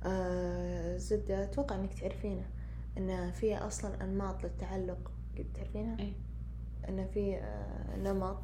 آه 0.05 0.97
زبدة 0.97 1.43
أتوقع 1.43 1.75
إنك 1.75 1.99
تعرفينه 1.99 2.45
إن 2.97 3.31
في 3.31 3.57
أصلا 3.57 4.01
أنماط 4.01 4.43
للتعلق. 4.43 5.11
تعرفينها؟ 5.55 5.99
إيه. 5.99 6.13
إن 6.89 7.07
في 7.13 7.35
آه، 7.35 7.95
نمط 7.97 8.43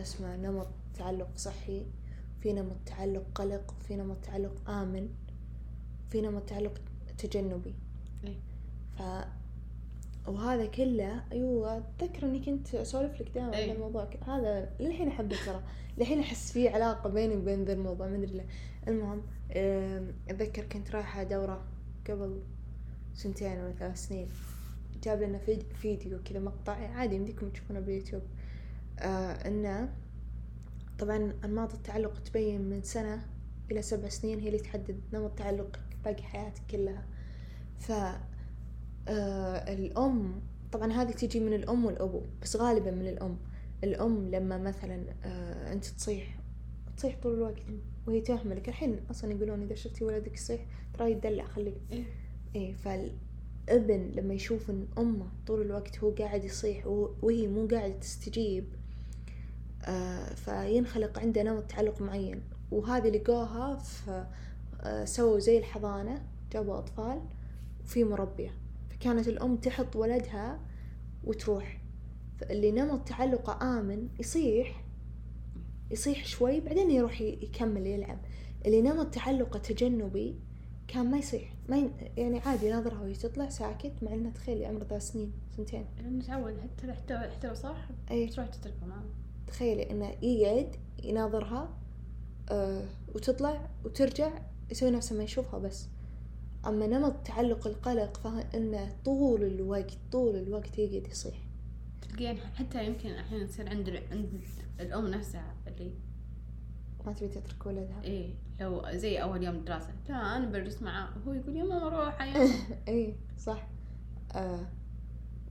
اسمه 0.00 0.36
نمط 0.36 0.68
تعلق 0.98 1.28
صحي. 1.36 1.86
في 2.42 2.52
نمط 2.52 2.76
تعلق 2.86 3.24
قلق 3.34 3.74
في 3.88 3.96
نمط 3.96 4.16
تعلق 4.24 4.70
آمن 4.70 5.08
في 6.10 6.20
نمط 6.20 6.42
تعلق 6.42 6.80
تجنبي. 7.18 7.74
إيه. 8.24 8.36
ف 8.98 9.02
وهذا 10.28 10.66
كله 10.66 11.24
أيوه 11.32 11.76
أتذكر 11.98 12.26
إني 12.26 12.38
كنت 12.44 12.74
أسولف 12.74 13.20
لك 13.20 13.30
دائما 13.34 13.56
إيه. 13.56 13.70
عن 13.70 13.76
الموضوع. 13.76 14.08
هذا 14.26 14.70
للحين 14.80 15.08
احبه 15.08 15.36
ترى. 15.46 15.62
للحين 15.98 16.20
أحس 16.20 16.52
في 16.52 16.68
علاقة 16.68 17.10
بيني 17.10 17.36
وبين 17.36 17.64
ذا 17.64 17.72
الموضوع 17.72 18.06
ما 18.08 18.16
أدري 18.16 18.26
ليه. 18.26 18.46
المهم 18.88 19.22
أتذكر 20.28 20.64
كنت 20.64 20.90
رايحة 20.90 21.22
دورة 21.22 21.64
قبل 22.08 22.40
سنتين 23.14 23.60
ولا 23.60 23.72
ثلاث 23.72 24.06
سنين. 24.08 24.28
جاب 25.02 25.22
لنا 25.22 25.38
فيد- 25.38 25.72
فيديو 25.74 26.18
كذا 26.24 26.38
مقطع 26.40 26.72
عادي 26.72 27.16
يمديكم 27.16 27.48
تشوفونه 27.48 27.80
باليوتيوب. 27.80 28.22
آه 28.98 29.32
إنه 29.48 29.92
طبعا 31.00 31.34
أنماط 31.44 31.74
التعلق 31.74 32.18
تبين 32.18 32.60
من 32.70 32.82
سنة 32.82 33.26
إلى 33.70 33.82
سبع 33.82 34.08
سنين 34.08 34.40
هي 34.40 34.46
اللي 34.46 34.58
تحدد 34.58 35.00
نمط 35.12 35.38
تعلقك 35.38 35.80
باقي 36.04 36.22
حياتك 36.22 36.62
كلها. 36.70 37.06
ف 37.78 37.92
آه 39.08 39.72
الأم 39.74 40.42
طبعا 40.72 40.92
هذه 40.92 41.10
تجي 41.10 41.40
من 41.40 41.52
الأم 41.52 41.84
والأبو 41.84 42.22
بس 42.42 42.56
غالبا 42.56 42.90
من 42.90 43.08
الأم. 43.08 43.38
الأم 43.84 44.30
لما 44.30 44.58
مثلا 44.58 45.04
آه 45.24 45.72
أنت 45.72 45.84
تصيح 45.84 46.40
تصيح 46.96 47.18
طول 47.22 47.34
الوقت 47.34 47.62
وهي 48.06 48.20
تهملك 48.20 48.68
الحين 48.68 49.00
أصلا 49.10 49.32
يقولون 49.32 49.62
إذا 49.62 49.74
شفتي 49.74 50.04
ولدك 50.04 50.34
يصيح 50.34 50.66
ترى 50.94 51.10
يدلع 51.10 51.44
خليك. 51.44 51.76
إيه. 51.92 52.04
إيه 52.54 52.74
فالابن 52.74 54.10
لما 54.14 54.34
يشوف 54.34 54.70
إن 54.70 54.88
أمه 54.98 55.26
طول 55.46 55.62
الوقت 55.62 55.98
هو 55.98 56.10
قاعد 56.10 56.44
يصيح 56.44 56.86
وهي 56.86 57.46
مو 57.48 57.66
قاعدة 57.66 57.98
تستجيب 57.98 58.64
فينخلق 60.36 61.18
عنده 61.18 61.42
نمط 61.42 61.62
تعلق 61.62 62.02
معين. 62.02 62.42
وهذه 62.70 63.08
لقوها 63.08 63.76
في 63.76 64.26
آه 64.80 65.04
سووا 65.04 65.38
زي 65.38 65.58
الحضانة 65.58 66.22
جابوا 66.52 66.78
أطفال 66.78 67.20
وفي 67.84 68.04
مربية. 68.04 68.50
فكانت 68.90 69.28
الأم 69.28 69.56
تحط 69.56 69.96
ولدها 69.96 70.60
وتروح. 71.24 71.80
فاللي 72.38 72.72
نمط 72.72 73.08
تعلقه 73.08 73.78
آمن 73.78 74.08
يصيح 74.18 74.84
يصيح 75.90 76.26
شوي 76.26 76.60
بعدين 76.60 76.90
يروح 76.90 77.20
يكمل 77.20 77.86
يلعب. 77.86 78.18
اللي 78.66 78.82
نمط 78.82 79.14
تعلقه 79.14 79.58
تجنبي 79.58 80.40
كان 80.88 81.10
ما 81.10 81.18
يصيح 81.18 81.54
ما 81.68 81.78
ي... 81.78 81.90
يعني 82.16 82.38
عادي 82.38 82.66
يناظرها 82.66 83.00
وهي 83.00 83.12
تطلع 83.12 83.48
ساكت 83.48 83.92
مع 84.02 84.14
انه 84.14 84.30
تخيلي 84.30 84.66
عمره 84.66 84.84
ثلاث 84.84 85.08
سنين 85.08 85.32
سنتين. 85.56 85.84
لأنه 85.98 86.24
تعود 86.24 86.54
حتى 86.60 86.92
حتى 86.92 87.18
حتى 87.18 87.48
لو 87.48 87.54
صح 87.54 87.88
اي 88.10 88.26
تروح 88.26 88.46
تتركه 88.46 88.86
معاه 88.86 89.04
تخيلي 89.50 89.90
إنه 89.90 90.14
يقعد 90.22 90.76
يناظرها 91.02 91.68
آه 92.50 92.84
وتطلع 93.14 93.68
وترجع 93.84 94.30
يسوي 94.70 94.90
نفسه 94.90 95.16
ما 95.16 95.24
يشوفها 95.24 95.58
بس. 95.60 95.88
أما 96.66 96.86
نمط 96.86 97.14
تعلق 97.24 97.66
القلق 97.66 98.16
فانه 98.16 98.96
طول 99.04 99.42
الوقت 99.42 99.98
طول 100.12 100.36
الوقت 100.36 100.78
يقعد 100.78 101.06
يصيح. 101.06 101.34
تلقين 102.02 102.38
حتى 102.38 102.86
يمكن 102.86 103.10
أحيانا 103.10 103.46
تصير 103.46 103.68
عند 103.68 104.02
عند 104.10 104.28
الأم 104.80 105.06
نفسها 105.06 105.54
اللي 105.66 105.90
ما 107.06 107.12
تبي 107.12 107.28
تترك 107.28 107.66
ولدها. 107.66 108.02
إيه 108.04 108.34
لو 108.60 108.82
زي 108.92 109.22
أول 109.22 109.42
يوم 109.42 109.64
دراسة. 109.64 109.92
لا 110.08 110.36
أنا 110.36 110.46
بدرس 110.46 110.82
معاه 110.82 111.08
وهو 111.18 111.32
يقول 111.32 111.56
يا 111.56 111.64
ماما 111.64 111.88
روح 111.88 112.22
يا 112.22 112.48
اي 112.88 113.14
صح. 113.38 113.68
آه 114.34 114.66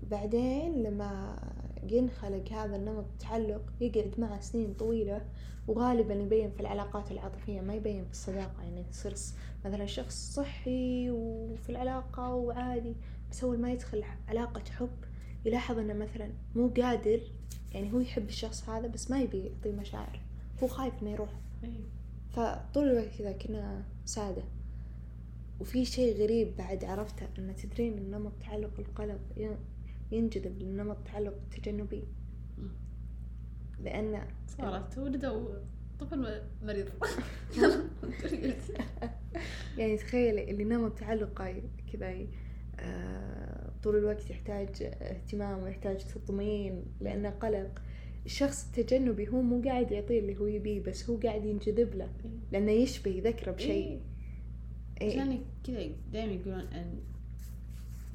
بعدين 0.03 0.83
لما 0.83 1.39
ينخلق 1.89 2.51
هذا 2.51 2.75
النمط 2.75 3.05
التعلق 3.05 3.61
يقعد 3.81 4.13
معه 4.17 4.39
سنين 4.39 4.73
طويلة 4.73 5.21
وغالبا 5.67 6.13
يبين 6.13 6.51
في 6.51 6.59
العلاقات 6.59 7.11
العاطفية 7.11 7.61
ما 7.61 7.73
يبين 7.75 8.05
في 8.05 8.11
الصداقة. 8.11 8.63
يعني 8.63 8.85
يصير 8.89 9.13
س- 9.15 9.35
مثلا 9.65 9.85
شخص 9.85 10.33
صحي 10.33 11.09
وفي 11.11 11.69
العلاقة 11.69 12.33
وعادي 12.33 12.93
بس 13.31 13.43
أول 13.43 13.59
ما 13.59 13.71
يدخل 13.71 14.03
علاقة 14.27 14.63
حب. 14.71 14.89
يلاحظ 15.45 15.77
إنه 15.79 15.93
مثلا 15.93 16.29
مو 16.55 16.67
قادر 16.67 17.19
يعني 17.73 17.93
هو 17.93 17.99
يحب 17.99 18.27
الشخص 18.29 18.69
هذا 18.69 18.87
بس 18.87 19.11
ما 19.11 19.21
يبي 19.21 19.37
يعطيه 19.45 19.71
مشاعر. 19.71 20.19
هو 20.63 20.67
خايف 20.67 20.93
إنه 21.01 21.09
يروح. 21.11 21.29
إيه. 21.63 21.69
فطول 22.29 22.87
الوقت 22.89 23.15
كذا 23.19 23.31
كنا 23.31 23.83
سادة. 24.05 24.43
وفي 25.59 25.85
شيء 25.85 26.17
غريب 26.23 26.57
بعد 26.57 26.83
عرفته 26.85 27.27
أن 27.39 27.55
تدرين 27.55 27.97
أن 27.97 28.11
نمط 28.11 28.31
تعلق 28.41 28.71
القلق 28.79 29.19
ين- 29.37 29.57
ينجذب 30.11 30.59
لنمط 30.59 30.97
تعلق 31.05 31.33
التجنبي 31.33 32.03
مم. 32.57 32.69
لأن 33.79 34.21
صارت 34.47 34.97
ولدوا 34.97 35.49
طفل 35.99 36.41
مريض. 36.63 36.87
يعني 39.77 39.97
تخيلي 39.97 40.51
اللي 40.51 40.63
نمط 40.63 40.99
تعلقه 40.99 41.61
كذا 41.93 42.15
آه، 42.79 43.71
طول 43.83 43.95
الوقت 43.95 44.29
يحتاج 44.29 44.83
اهتمام 44.83 45.63
ويحتاج 45.63 46.05
تطمين 46.05 46.85
لأنه 47.01 47.29
قلق. 47.29 47.81
الشخص 48.25 48.65
التجنبي 48.65 49.27
هو 49.27 49.41
مو 49.41 49.61
قاعد 49.61 49.91
يعطيه 49.91 50.19
اللي 50.19 50.37
هو 50.37 50.45
يبيه 50.45 50.83
بس 50.83 51.09
هو 51.09 51.17
قاعد 51.17 51.45
ينجذب 51.45 51.95
له 51.95 52.09
لأنه 52.51 52.71
يشبه 52.71 53.11
يذكره 53.11 53.51
بشيء. 53.51 54.01
إيه. 55.01 55.21
عشان 55.21 55.41
كذا 55.63 55.87
دائما 56.11 56.33
يقولون 56.33 56.59
أن 56.59 56.99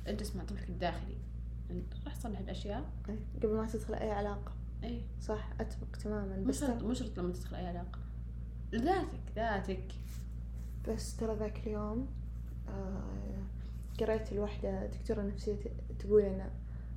أجلس 0.06 0.36
مع 0.36 0.44
طفلك 0.44 0.68
الداخلي. 0.68 1.23
راح 2.04 2.16
تصلح 2.16 2.38
الأشياء. 2.38 2.84
إيه، 3.08 3.18
قبل 3.42 3.54
ما 3.56 3.66
تدخل 3.66 3.94
أي 3.94 4.10
علاقة. 4.10 4.52
اي 4.84 5.02
صح 5.20 5.50
أتفق 5.60 5.96
تماما 5.96 6.36
بس 6.46 6.62
مو 6.62 6.94
شرط 6.94 7.18
لما 7.18 7.32
تدخل 7.32 7.56
أي 7.56 7.66
علاقة. 7.66 7.98
لذاتك 8.72 9.20
ذاتك. 9.36 9.92
بس 10.88 11.16
ترى 11.16 11.34
ذاك 11.36 11.66
اليوم 11.66 12.06
آه، 12.68 13.42
قريت 14.00 14.32
الوحدة 14.32 14.86
دكتورة 14.86 15.22
نفسية 15.22 15.54
ت- 15.54 15.72
تقول 15.98 16.22
إنه 16.22 16.50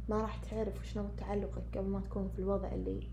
ما 0.09 0.21
راح 0.21 0.37
تعرف 0.37 0.81
وش 0.81 0.97
نمط 0.97 1.11
تعلقك 1.19 1.77
قبل 1.77 1.87
ما 1.89 1.99
تكون 1.99 2.29
في 2.29 2.39
الوضع 2.39 2.73
اللي 2.73 3.07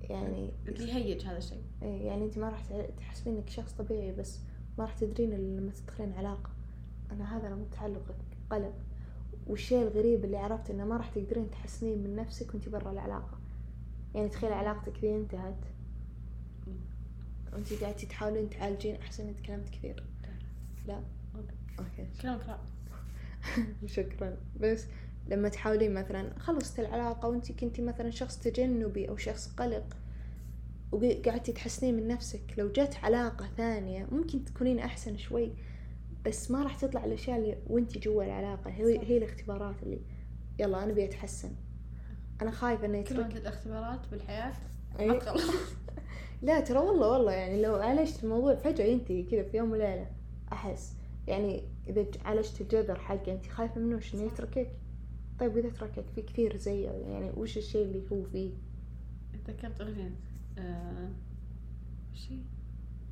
يعني 0.00 0.52
اللي 0.68 0.88
يهيج 0.88 1.26
هذا 1.26 1.38
الشيء. 1.38 1.62
إيه، 1.82 2.06
يعني 2.06 2.24
أنت 2.24 2.38
ما 2.38 2.48
راح 2.48 2.62
تحسبين 2.98 3.36
إنك 3.36 3.48
شخص 3.50 3.72
طبيعي 3.72 4.12
بس 4.12 4.40
ما 4.78 4.84
راح 4.84 4.94
تدرين 4.94 5.32
إلا 5.32 5.60
لما 5.60 5.72
تدخلين 5.72 6.12
علاقة. 6.12 6.50
أنا 7.12 7.36
هذا 7.36 7.48
نمط 7.48 7.74
تعلقك 7.74 8.16
قلق 8.50 8.74
والشيء 9.46 9.82
الغريب 9.82 10.24
اللي 10.24 10.36
عرفت 10.36 10.70
إنه 10.70 10.84
ما 10.84 10.96
راح 10.96 11.08
تقدرين 11.10 11.50
تحسنين 11.50 11.98
من 11.98 12.16
نفسك 12.16 12.54
وانت 12.54 12.68
برا 12.68 12.90
العلاقة. 12.90 13.38
يعني 14.14 14.28
تخيل 14.28 14.52
علاقتك 14.52 14.92
ذي 15.02 15.16
انتهت. 15.16 15.64
وانت 17.52 17.72
قاعدتي 17.72 18.06
تحاولين 18.06 18.50
تعالجين 18.50 18.96
أحسن 18.96 19.28
انت 19.28 19.38
تكلمت 19.38 19.68
كثير. 19.68 20.04
لا؟ 20.86 21.02
أوكي. 21.78 22.06
كلامك 22.22 22.58
شكرا. 23.86 24.36
بس 24.60 24.86
لما 25.28 25.48
تحاولين 25.48 25.94
مثلا 25.94 26.38
خلصت 26.38 26.80
العلاقة 26.80 27.28
وانت 27.28 27.52
كنتي 27.52 27.82
مثلا 27.82 28.10
شخص 28.10 28.38
تجنبي 28.38 29.08
أو 29.08 29.16
شخص 29.16 29.48
قلق 29.48 29.96
وقعدتي 30.92 31.52
تحسنين 31.52 31.96
من 31.96 32.08
نفسك. 32.08 32.54
لو 32.58 32.68
جت 32.68 32.96
علاقة 33.02 33.48
ثانية 33.56 34.06
ممكن 34.12 34.44
تكونين 34.44 34.78
أحسن 34.78 35.16
شوي. 35.16 35.52
بس 36.26 36.50
ما 36.50 36.62
راح 36.62 36.74
تطلع 36.80 37.04
الأشياء 37.04 37.38
اللي 37.38 37.56
وانتي 37.66 37.98
جوا 37.98 38.24
العلاقة. 38.24 38.70
هي, 38.70 38.98
هي 38.98 39.18
الاختبارات 39.18 39.82
اللي 39.82 40.00
يلا 40.58 40.84
أنا 40.84 40.92
أبي 40.92 41.04
أتحسن. 41.04 41.50
أنا 42.42 42.50
خايفة 42.50 42.86
إنه 42.86 43.02
كلمة 43.02 43.20
يترك 43.26 43.36
الاختبارات. 43.36 44.00
ما 44.98 45.18
تخلص 45.18 45.50
لا 46.42 46.60
ترى 46.60 46.78
والله 46.78 47.08
والله 47.12 47.32
يعني 47.32 47.62
لو 47.62 47.74
عالجت 47.74 48.24
الموضوع 48.24 48.54
فجأة 48.54 48.84
ينتهي 48.84 49.22
كذا 49.22 49.42
في 49.42 49.56
يوم 49.56 49.70
وليلة 49.70 50.06
أحس. 50.52 50.96
يعني 51.28 51.62
إذا 51.88 52.02
ج- 52.02 52.18
عالجت 52.24 52.60
الجذر 52.60 52.98
حقه 52.98 53.32
أنت 53.32 53.46
خايفة 53.46 53.80
منه 53.80 54.00
إنه 54.14 54.22
يتركك؟ 54.22 54.68
طيب 55.40 55.54
وإذا 55.54 55.68
تركك 55.70 56.04
في 56.14 56.22
كثير 56.22 56.56
زيه 56.56 56.90
يعني 56.90 57.30
وش 57.36 57.56
الشيء 57.58 57.82
اللي 57.82 58.02
هو 58.12 58.22
فيه؟ 58.24 58.50
تذكرت 59.44 59.80
أغنية 59.80 60.10
آه... 60.58 61.08
شي؟ 62.14 62.38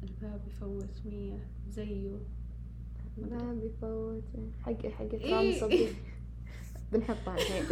الباب 0.03 0.41
يفوت 0.49 1.07
مية 1.07 1.39
زيه. 1.69 2.19
ما 3.17 3.53
بيفوت. 3.53 4.23
حق 4.63 4.87
حق 4.87 5.13
إيه. 5.15 5.35
رامي 5.35 5.61
صديق. 5.61 5.89
بنحطها 6.93 7.35
الحين 7.35 7.65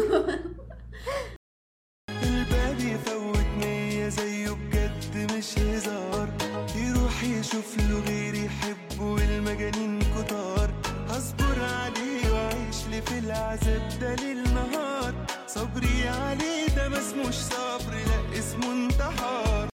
الباب 2.11 2.79
يفوت 2.81 3.47
مية 3.65 4.09
زيه 4.09 4.51
بجد 4.51 5.33
مش 5.39 5.59
هزار. 5.59 6.29
يروح 6.77 7.25
يشوف 7.25 7.77
له 7.79 8.01
غير 8.01 8.35
يحبه 8.35 9.03
والمجانين 9.13 9.99
كتار. 10.01 10.71
هصبر 11.09 11.63
عليه 11.65 12.33
واعيش 12.33 12.89
لي 12.89 13.03
في 13.03 13.19
العذاب 13.19 13.89
ده 14.01 14.15
ليل 14.15 14.43
نهار 14.55 15.27
صبري 15.47 16.09
عليه 16.09 16.67
ده 16.77 16.89
ما 16.89 16.99
اسموش 16.99 17.35
صبر 17.35 17.93
لا 17.95 18.39
اسمه 18.39 18.73
انتحار. 18.73 19.69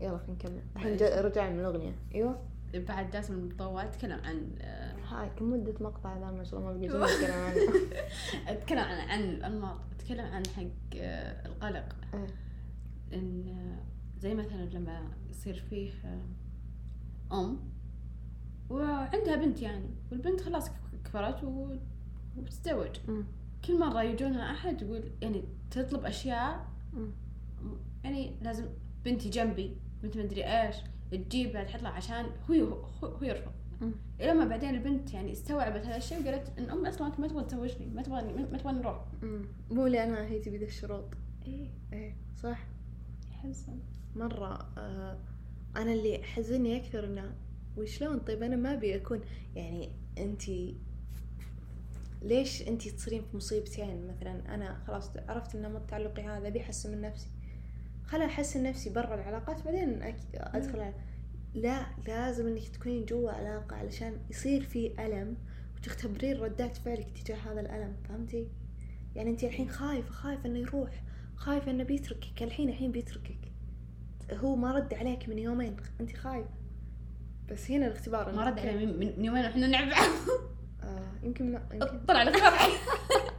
يلا 0.00 0.18
خلينا 0.18 0.32
نكمل. 0.34 0.62
الحين 0.76 1.24
رجعنا 1.24 1.50
من 1.52 1.60
الأغنية. 1.60 1.94
أيوه. 2.14 2.53
بعد 2.74 3.10
جاسم 3.10 3.34
المطوع 3.34 3.86
تكلم 3.86 4.20
عن 4.24 4.50
آه... 4.60 4.96
هاي 5.08 5.30
كم 5.30 5.52
مدة 5.52 5.74
مقطع 5.80 6.18
ذا 6.18 6.30
ما 6.30 6.44
شاء 6.44 6.60
الله 6.60 6.72
ما 6.72 6.78
بقيت 6.78 6.90
نتكلم 6.96 7.40
عنه 7.40 7.60
اتكلم 8.48 8.78
عن 8.78 9.08
عن 9.08 9.20
الانماط 9.20 9.80
اتكلم 9.92 10.26
عن 10.26 10.42
حق 10.46 10.96
آه، 10.96 11.46
القلق 11.46 11.96
إيه. 12.14 12.26
إن 13.12 13.48
آه، 13.48 14.20
زي 14.20 14.34
مثلا 14.34 14.64
لما 14.64 15.08
يصير 15.30 15.64
فيه 15.70 15.92
أم 17.32 17.58
وعندها 18.70 19.36
بنت 19.36 19.62
يعني 19.62 19.90
والبنت 20.10 20.40
خلاص 20.40 20.70
كبرت 21.04 21.44
وتتزوج. 22.36 22.96
كل 23.64 23.78
مرة 23.78 24.02
يجونها 24.02 24.52
أحد 24.52 24.82
يقول 24.82 25.10
يعني 25.22 25.44
تطلب 25.70 26.04
أشياء 26.04 26.66
أمم. 26.92 27.10
يعني 28.04 28.36
لازم 28.42 28.66
بنتي 29.04 29.30
جنبي 29.30 29.76
بنت 30.02 30.16
مدري 30.16 30.44
إيش 30.44 30.76
تجيبها 31.16 31.64
تحط 31.64 31.82
لها 31.82 31.90
عشان 31.90 32.26
هو 32.50 32.54
هو, 33.04 33.22
يرفض. 33.22 33.52
أمم. 33.82 33.92
لما 34.20 34.44
بعدين 34.44 34.70
البنت 34.70 35.14
يعني 35.14 35.32
استوعبت 35.32 35.86
هذا 35.86 35.96
الشيء 35.96 36.22
وقالت 36.22 36.58
إن 36.58 36.70
أمي 36.70 36.88
أصلا 36.88 37.12
ما 37.18 37.28
تبغى 37.28 37.44
تزوجني 37.44 37.86
ما 37.86 38.02
تبغى 38.02 38.32
ما 38.32 38.58
تبغى 38.58 38.72
نروح. 38.72 39.04
مو 39.70 39.86
لأنها 39.86 40.26
هي 40.26 40.38
تبي 40.38 40.58
ذا 40.58 40.64
الشروط. 40.64 41.04
إيه. 41.46 41.70
إيه 41.92 42.16
صح. 42.36 42.66
حزن 43.30 43.78
مرة 44.16 44.68
آه 44.78 45.18
أنا 45.76 45.92
اللي 45.92 46.22
حزني 46.22 46.76
أكثر 46.76 47.04
إنه 47.04 47.34
وشلون؟ 47.76 48.18
طيب 48.18 48.42
أنا 48.42 48.56
ما 48.56 48.72
أبي 48.72 48.96
أكون 48.96 49.20
يعني 49.54 49.90
أنتي 50.18 50.76
ليش 52.22 52.68
أنتي 52.68 52.90
تصيرين 52.90 53.22
في 53.22 53.36
مصيبتين؟ 53.36 54.06
مثلا 54.06 54.54
أنا 54.54 54.84
خلاص 54.86 55.10
عرفت 55.28 55.54
إن 55.54 55.62
نمط 55.62 55.90
تعلقي 55.90 56.22
هذا 56.22 56.48
أبي 56.48 56.60
أحسن 56.60 56.92
من 56.92 57.00
نفسي. 57.00 57.28
خلا 58.06 58.24
أحسن 58.24 58.62
نفسي 58.62 58.90
برا 58.90 59.14
العلاقات 59.14 59.64
بعدين 59.64 60.14
أدخل 60.34 60.78
على- 60.92 60.94
لا 61.54 61.86
لازم 62.06 62.46
إنك 62.46 62.68
تكونين 62.68 63.04
جوا 63.04 63.30
علاقة 63.30 63.76
علشان 63.76 64.16
يصير 64.30 64.62
في 64.62 65.06
ألم 65.06 65.36
وتختبرين 65.76 66.36
ردات 66.40 66.76
فعلك 66.76 67.06
تجاه 67.24 67.36
هذا 67.36 67.60
الألم 67.60 67.96
فهمتي؟ 68.08 68.48
يعني 69.16 69.30
أنتي 69.30 69.46
الحين 69.46 69.70
خايفة 69.70 70.10
خايفة 70.12 70.46
إنه 70.46 70.58
يروح 70.58 70.90
خايفة 71.36 71.70
إنه 71.70 71.84
بيتركك 71.84 72.42
الحين 72.42 72.68
الحين 72.68 72.92
بيتركك. 72.92 73.38
هو 74.32 74.56
ما 74.56 74.72
رد 74.72 74.94
عليك 74.94 75.28
من 75.28 75.38
يومين 75.38 75.76
انت 76.00 76.16
خايفة. 76.16 76.48
بس 77.50 77.70
هنا 77.70 77.86
الاختبار. 77.86 78.32
ما 78.32 78.44
رد 78.44 78.58
علي 78.58 78.86
من, 78.86 79.24
يومين 79.24 79.44
إحنا 79.44 79.66
نلعب. 79.66 79.88
آه 80.82 81.12
يمكن 81.22 81.52
ما 81.52 81.62
يمكن. 81.72 82.00
طلع 82.08 82.22
الاختبار. 82.22 82.58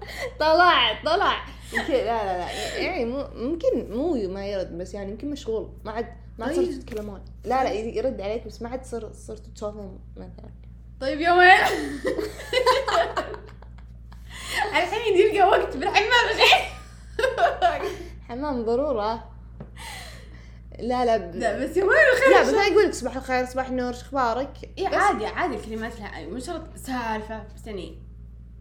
طلع 0.40 1.04
طلع. 1.06 1.46
لا 1.74 1.88
لا 1.88 2.38
لا 2.38 2.52
يعني 2.78 3.06
مو 3.06 3.28
ممكن 3.36 3.92
مو 3.92 4.14
ما 4.28 4.46
يرد 4.48 4.78
بس 4.78 4.94
يعني 4.94 5.12
يمكن 5.12 5.30
مشغول. 5.30 5.70
ما 5.86 5.92
عاد 5.92 6.08
ما 6.40 6.46
طيب. 6.46 6.56
صرتوا 6.56 6.72
تتكلمون. 6.74 7.22
لا 7.46 7.64
لا 7.64 7.72
يرد 7.74 8.22
عليك 8.22 8.48
بس 8.48 8.62
ما 8.62 8.70
عاد 8.70 8.86
صر 8.86 9.12
صرتوا 9.14 9.54
تسولفون 9.56 10.00
مثلا. 10.18 10.50
طيب 11.02 11.20
يومين. 11.22 11.50
الحين 14.72 15.18
يلقى 15.18 15.48
وقت 15.50 15.78
بالحمام. 15.78 16.30
الحين 16.32 16.72
حمام 18.28 18.64
ضرورة. 18.66 19.30
لا 20.80 21.06
لا 21.06 21.18
ب... 21.18 21.36
لا 21.36 21.60
بس 21.60 21.78
يومين 21.78 21.96
لا 21.96 22.14
الخير 22.18 22.42
بس 22.42 22.50
أنا 22.54 22.74
أقول 22.74 22.84
لك 22.86 22.94
صباح 22.94 23.16
الخير 23.16 23.46
صباح 23.46 23.68
النور 23.68 23.94
شو 23.94 24.02
أخبارك؟ 24.02 24.70
اي 24.78 24.86
عادي 24.88 25.26
عادي 25.26 25.56
الكلمات 25.56 26.00
لها 26.00 26.28
مو 26.30 26.40
شرط 26.40 26.64
سالفة 26.76 27.44
بس 27.56 27.68
يعني 27.68 27.98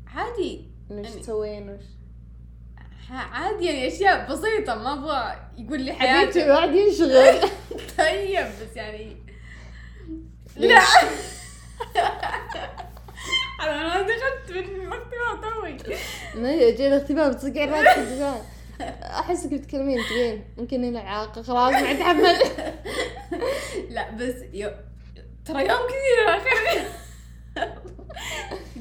عادي. 0.06 0.68
وش 0.90 1.06
يعني- 1.06 1.20
تسوين؟ 1.20 1.70
وش 1.70 1.82
عادي 3.10 3.64
يعني 3.64 3.88
أشياء 3.88 4.32
بسيطة 4.32 4.74
ما 4.74 4.92
أبغى 4.92 5.36
يقول 5.58 5.80
لي 5.80 5.92
حبيبتي 5.92 6.40
حياته 6.40 6.54
قاعد 6.54 6.74
ينشغل. 6.74 7.40
طيب 7.98 8.46
بس 8.46 8.76
يعني 8.76 9.16
لا. 10.56 10.82
أنا 13.62 14.02
دخلت 14.02 14.46
في 14.46 14.58
الاختبار 14.58 15.52
توي. 15.60 15.96
ما 16.34 16.56
جاي 16.56 16.88
الاختبار 16.88 17.32
بتصقع 17.32 17.64
راسك 17.64 17.98
الجبال 17.98 18.40
احسك 19.02 19.50
بتكلمين 19.54 19.98
تبين 20.10 20.44
ممكن 20.58 20.84
هنا 20.84 20.98
اعاقه 21.00 21.42
خلاص 21.42 21.72
ما 21.72 21.90
اتحمل 21.90 22.36
لا 23.94 24.10
بس 24.10 24.34
يو... 24.52 24.70
ترى 25.44 25.68
يوم 25.68 25.78
كثير 25.88 26.52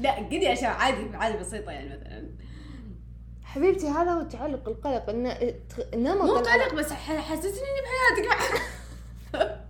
لا 0.00 0.12
قدي 0.14 0.52
أشياء 0.52 0.70
عادي 0.70 1.16
عادي 1.16 1.38
بسيطة 1.38 1.72
يعني 1.72 1.88
مثلا. 1.88 2.43
حبيبتي 3.54 3.88
هذا 3.88 4.10
هو 4.10 4.22
تعلق 4.22 4.68
القلق. 4.68 5.10
ان 5.10 5.22
نمط 5.94 6.22
مو 6.22 6.38
تعلق 6.40 6.74
بس 6.74 6.92
حسسني 6.92 7.50
إني 7.50 7.80
بحياتك. 7.84 8.52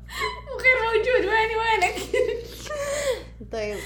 مو 0.46 0.56
غير 0.62 0.76
موجود. 0.84 1.30
ويني 1.30 1.56
وينك؟ 1.56 1.94
طيب. 3.52 3.76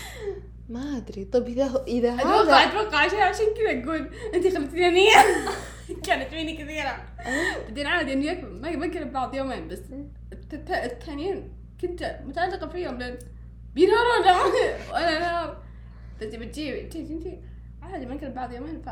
ما 0.69 0.97
أدري. 0.97 1.25
طيب 1.25 1.47
إذا 1.47 1.65
هو 1.67 1.85
إذا 1.87 2.15
أتوقع 2.15 2.43
هذا 2.43 2.55
أتوقع 2.81 2.99
عشان 2.99 3.19
عشان 3.19 3.47
كذا 3.57 3.85
أقول 3.85 4.11
أنت 4.35 4.47
خلتيني 4.57 5.07
كانت 6.07 6.29
فيني 6.31 6.57
كثيرة. 6.57 7.05
بعدين 7.65 7.87
عادي 7.87 8.13
اني. 8.13 8.43
ما 8.77 8.87
كنا 8.87 9.05
ببعض 9.05 9.35
يومين 9.35 9.69
بس. 9.69 9.79
الت- 10.33 10.71
الثانيين 10.71 11.53
كنت 11.81 12.19
متعلقة 12.25 12.69
فيهم 12.69 12.99
لأن 12.99 13.19
بينهارون 13.75 14.27
وأنا 14.93 15.19
نار 15.19 15.63
بس 16.21 16.27
بتجي 16.35 16.81
تجي 16.83 17.03
تجي 17.19 17.39
عادي 17.83 18.07
ما 18.07 18.17
كنا 18.17 18.29
ببعض 18.29 18.53
يومين 18.53 18.83
ف 18.83 18.89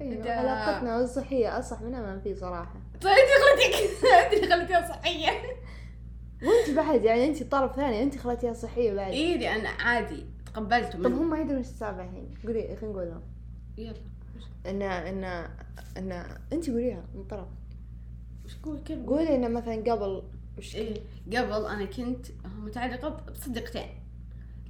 إذا- 0.00 0.26
علاقتنا 0.28 1.00
الصحية 1.00 1.58
أصح 1.58 1.82
منها 1.82 2.00
ما 2.00 2.20
في 2.20 2.34
صراحة. 2.34 2.74
طيب 3.00 3.12
أنت 3.12 3.62
خلتي 3.62 3.84
أنت 4.26 4.32
اللي 4.44 4.54
خلتيها 4.56 4.88
صحية. 4.88 5.30
وأنت 6.42 6.76
بعد 6.76 7.04
يعني 7.04 7.24
أنت 7.26 7.42
طرف 7.42 7.76
ثاني 7.76 8.02
أنت 8.02 8.18
خليتيها 8.18 8.52
صحية 8.52 8.94
بعد. 8.94 9.12
اي 9.12 9.38
لأن 9.38 9.66
عادي 9.66 10.26
تقبلته 10.46 11.02
طب 11.02 11.12
هم 11.12 11.30
ما 11.30 11.38
يدرون 11.38 11.56
إيش 11.56 11.66
السالفة 11.66 12.04
الحين. 12.04 12.34
قولي 12.46 12.76
خلينا 12.76 12.94
نقول 12.94 13.08
لهم 13.08 13.22
يلا. 13.78 13.94
ان 14.66 14.82
ان 14.82 15.24
ان 15.96 16.12
أنت 16.52 16.70
قوليها 16.70 17.04
من 17.14 17.24
طرف. 17.24 17.48
وش 18.44 18.56
قول؟ 18.62 18.78
كيف 18.78 19.06
قولي 19.06 19.34
إنه 19.34 19.48
مثلا 19.48 19.74
قبل 19.92 20.22
وش 20.58 20.76
إيه 20.76 20.94
قبل 21.26 21.66
أنا 21.66 21.84
كنت 21.84 22.26
متعلقة 22.58 23.08
بصديقتين. 23.08 23.88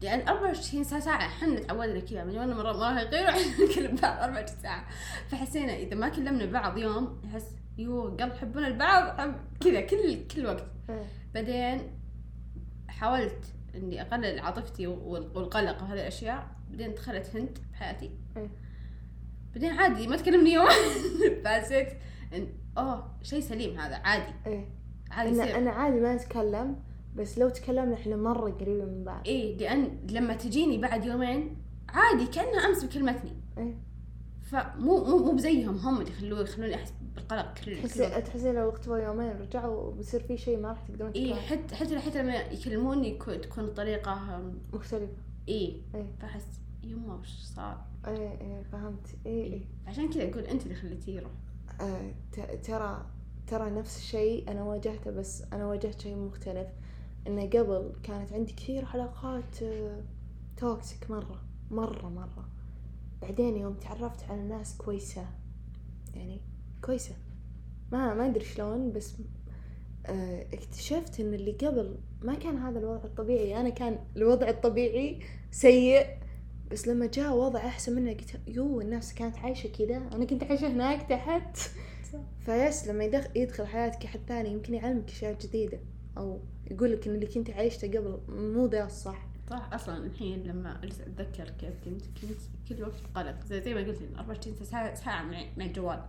لأن 0.03 0.29
24 0.29 0.85
ساعة 0.85 1.01
ساعة 1.01 1.17
إحنا 1.27 1.61
تعودنا 1.61 2.01
كذا 2.01 2.25
من 2.25 2.35
يوم 2.35 2.49
مرة 2.49 2.73
مراهقين 2.73 3.25
وإحنا 3.25 3.65
نكلم 3.71 3.97
بعض 3.97 4.23
24 4.23 4.59
ساعة. 4.63 4.85
فحسينا 5.29 5.75
إذا 5.77 5.95
ما 5.97 6.09
كلمنا 6.09 6.47
بعض 6.47 6.79
يوم 6.79 7.21
نحس 7.25 7.47
يو 7.79 8.03
قلب 8.17 8.33
حبنا 8.33 8.67
البعض 8.67 9.35
كذا 9.61 9.81
كل 9.81 10.27
كل 10.27 10.47
وقت. 10.47 10.65
إيه. 10.91 11.05
بعدين 11.35 11.91
حاولت 12.89 13.45
إني 13.75 14.03
أقلل 14.03 14.39
عاطفتي 14.41 14.87
وال- 14.87 15.31
والقلق 15.35 15.83
وهذه 15.83 15.93
الأشياء. 16.01 16.47
بعدين 16.71 16.95
دخلت 16.95 17.37
هند 17.37 17.59
بحياتي. 17.73 18.11
إيه. 18.37 18.51
بعدين 19.55 19.73
عادي 19.73 20.07
ما 20.07 20.17
تكلمني 20.17 20.53
يوم. 20.53 20.67
فحسيت 21.45 21.89
إن 22.35 22.49
أوه 22.79 23.11
شيء 23.23 23.41
سليم 23.41 23.79
هذا 23.81 23.97
عادي. 23.97 24.33
إيه. 24.47 24.69
عادي 25.11 25.31
يصير. 25.31 25.57
أنا 25.59 25.71
عادي 25.71 26.01
ما 26.01 26.15
نتكلم 26.15 26.77
بس 27.17 27.39
لو 27.39 27.49
تكلمنا 27.49 27.95
إحنا 27.95 28.17
مرة 28.17 28.51
قريبين 28.51 28.87
من 28.87 29.05
بعض. 29.05 29.27
إيه 29.27 29.57
لأن 29.59 29.99
لما 30.11 30.35
تجيني 30.35 30.79
بعد 30.79 31.05
يومين 31.05 31.57
عادي 31.89 32.27
كأنها 32.27 32.67
أمس 32.69 32.85
بكلمتني. 32.85 33.33
إيه. 33.59 33.75
فمو 34.43 35.05
مو 35.05 35.19
مو 35.19 35.33
بزيهم 35.33 35.77
هم 35.77 36.01
اللي 36.01 36.11
يخلوه 36.11 36.41
يخلوني 36.41 36.75
أحس 36.75 36.93
بالقلق 37.15 37.55
كل 37.55 37.65
كل 37.65 37.89
تحسي 37.89 38.03
وقت. 38.03 38.27
تحسي 38.27 38.53
لو 38.53 38.71
اختفوا 38.71 38.99
يومين 38.99 39.31
رجعوا 39.41 39.93
بيصير 39.93 40.21
في 40.23 40.37
شيء 40.39 40.59
ما 40.61 40.69
راح 40.69 40.81
تقدرون 40.89 41.11
اي 41.11 41.35
حتى 41.35 41.75
حتى 41.75 41.99
حتى 41.99 42.23
لما 42.23 42.37
يكلموني 42.37 43.11
تكون 43.19 43.65
الطريقة 43.65 44.37
أم، 44.37 44.59
مختلفة. 44.73 45.13
اي 45.49 45.83
إيه. 45.95 46.07
فأحس 46.21 46.47
يما 46.85 47.15
وش 47.15 47.29
صار؟ 47.43 47.85
إيه 48.07 48.41
إيه 48.41 48.63
فهمت. 48.63 49.07
إيه 49.27 49.45
إيه 49.53 49.61
عشان 49.87 50.11
كذا 50.11 50.31
أقول 50.31 50.43
أنت 50.45 50.63
اللي 50.63 50.75
خليتيه 50.75 51.17
يروح. 51.17 51.33
آه، 51.81 52.13
ترى 52.63 53.07
ترى 53.47 53.71
نفس 53.71 53.97
الشيء 53.99 54.51
أنا 54.51 54.63
واجهته 54.63 55.11
بس 55.11 55.43
أنا 55.53 55.67
واجهت 55.67 56.01
شيء 56.01 56.17
مختلف. 56.17 56.69
إنه 57.27 57.47
قبل 57.47 57.93
كانت 58.03 58.33
عندي 58.33 58.53
كثير 58.53 58.85
علاقات 58.85 59.63
آه، 59.63 60.03
توكسيك 60.57 61.11
مرة 61.11 61.43
مرة 61.71 62.09
مرة. 62.09 62.49
بعدين 63.23 63.57
يوم 63.57 63.75
تعرفت 63.75 64.31
على 64.31 64.43
ناس 64.43 64.77
كويسة 64.77 65.27
يعني 66.15 66.41
كويسة. 66.85 67.15
ما 67.93 68.15
ما 68.15 68.27
أدري 68.27 68.45
شلون 68.45 68.93
بس 68.93 69.15
آه، 70.07 70.47
اكتشفت 70.53 71.21
إن 71.21 71.35
اللي 71.35 71.53
قبل 71.53 71.99
ما 72.23 72.35
كان 72.35 72.57
هذا 72.59 72.79
الوضع 72.79 73.05
الطبيعي. 73.05 73.61
أنا 73.61 73.69
كان 73.69 73.99
الوضع 74.17 74.49
الطبيعي 74.49 75.21
سيء 75.51 76.07
بس 76.71 76.89
لما 76.89 77.07
جاء 77.07 77.37
وضع 77.37 77.59
أحسن 77.61 77.97
منه 77.97 78.11
قلت 78.13 78.41
يو 78.47 78.81
الناس 78.81 79.15
كانت 79.15 79.37
عايشة 79.37 79.69
كذا. 79.69 79.97
أنا 79.97 80.25
كنت 80.25 80.45
عايشة 80.45 80.69
هناك 80.69 81.09
تحت. 81.09 81.59
فيس 82.45 82.89
لما 82.89 83.05
يدخل, 83.05 83.31
يدخل 83.37 83.67
حياتك 83.67 84.05
احد 84.05 84.21
ثاني 84.29 84.53
يمكن 84.53 84.75
يعلمك 84.75 85.11
أشياء 85.11 85.39
جديدة. 85.39 85.81
أو 86.19 86.41
يقول 86.71 86.93
لك 86.93 87.09
إن 87.09 87.15
اللي 87.15 87.27
كنت 87.27 87.51
عايشته 87.51 87.89
قبل 87.89 88.19
مو 88.29 88.67
ذا 88.67 88.85
الصح 88.87 89.27
صح 89.51 89.71
أصلا 89.73 90.07
الحين 90.07 90.43
لما 90.43 90.81
أتذكر 90.85 91.51
كيف 91.51 91.75
كنت 91.85 92.03
كنت 92.03 92.41
كل 92.69 92.83
وقت 92.83 92.95
قلق 93.15 93.45
زي, 93.45 93.61
زي 93.63 93.75
ما 93.75 93.81
قلت 93.81 94.01
لي 94.03 94.09
24 94.19 94.57
ساعه 94.65 94.95
ساعة 94.95 95.23
مع 95.23 95.43
مع 95.57 95.65
الجوال 95.65 96.03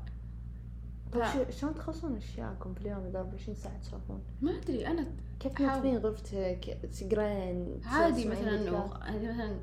طيب 1.12 1.24
ف- 1.24 1.60
شلون 1.60 1.76
تخلصون 1.76 2.16
أشياءكم 2.16 2.74
في 2.74 2.82
اليوم 2.82 3.06
إذا 3.06 3.20
24 3.20 3.56
ساعة 3.56 3.78
تسولفون؟ 3.78 4.22
ما 4.42 4.52
أدري 4.58 4.88
أنا 4.88 5.08
كيف. 5.40 5.54
تنظمين 5.54 5.98
غرفتك 5.98 6.80
سجرين 6.92 7.82
عادي 7.86 8.26
مثلا 8.26 8.58
بودكاست؟ 8.58 9.02
يعني 9.04 9.28
مثلا 9.30 9.60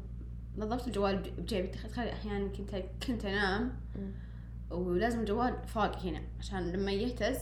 نظفت 0.59 0.87
الجوال 0.87 1.17
بج- 1.19 1.41
بجيبي 1.41 1.69
تخيل 1.69 2.09
أحيانا 2.09 2.49
كنت 2.49 2.83
كنت 3.07 3.25
أنام. 3.25 3.73
ولازم 4.71 5.21
الجوال 5.21 5.55
فوق 5.67 5.97
هنا 5.99 6.21
عشان 6.39 6.73
لما 6.73 6.93
يهتز 6.93 7.39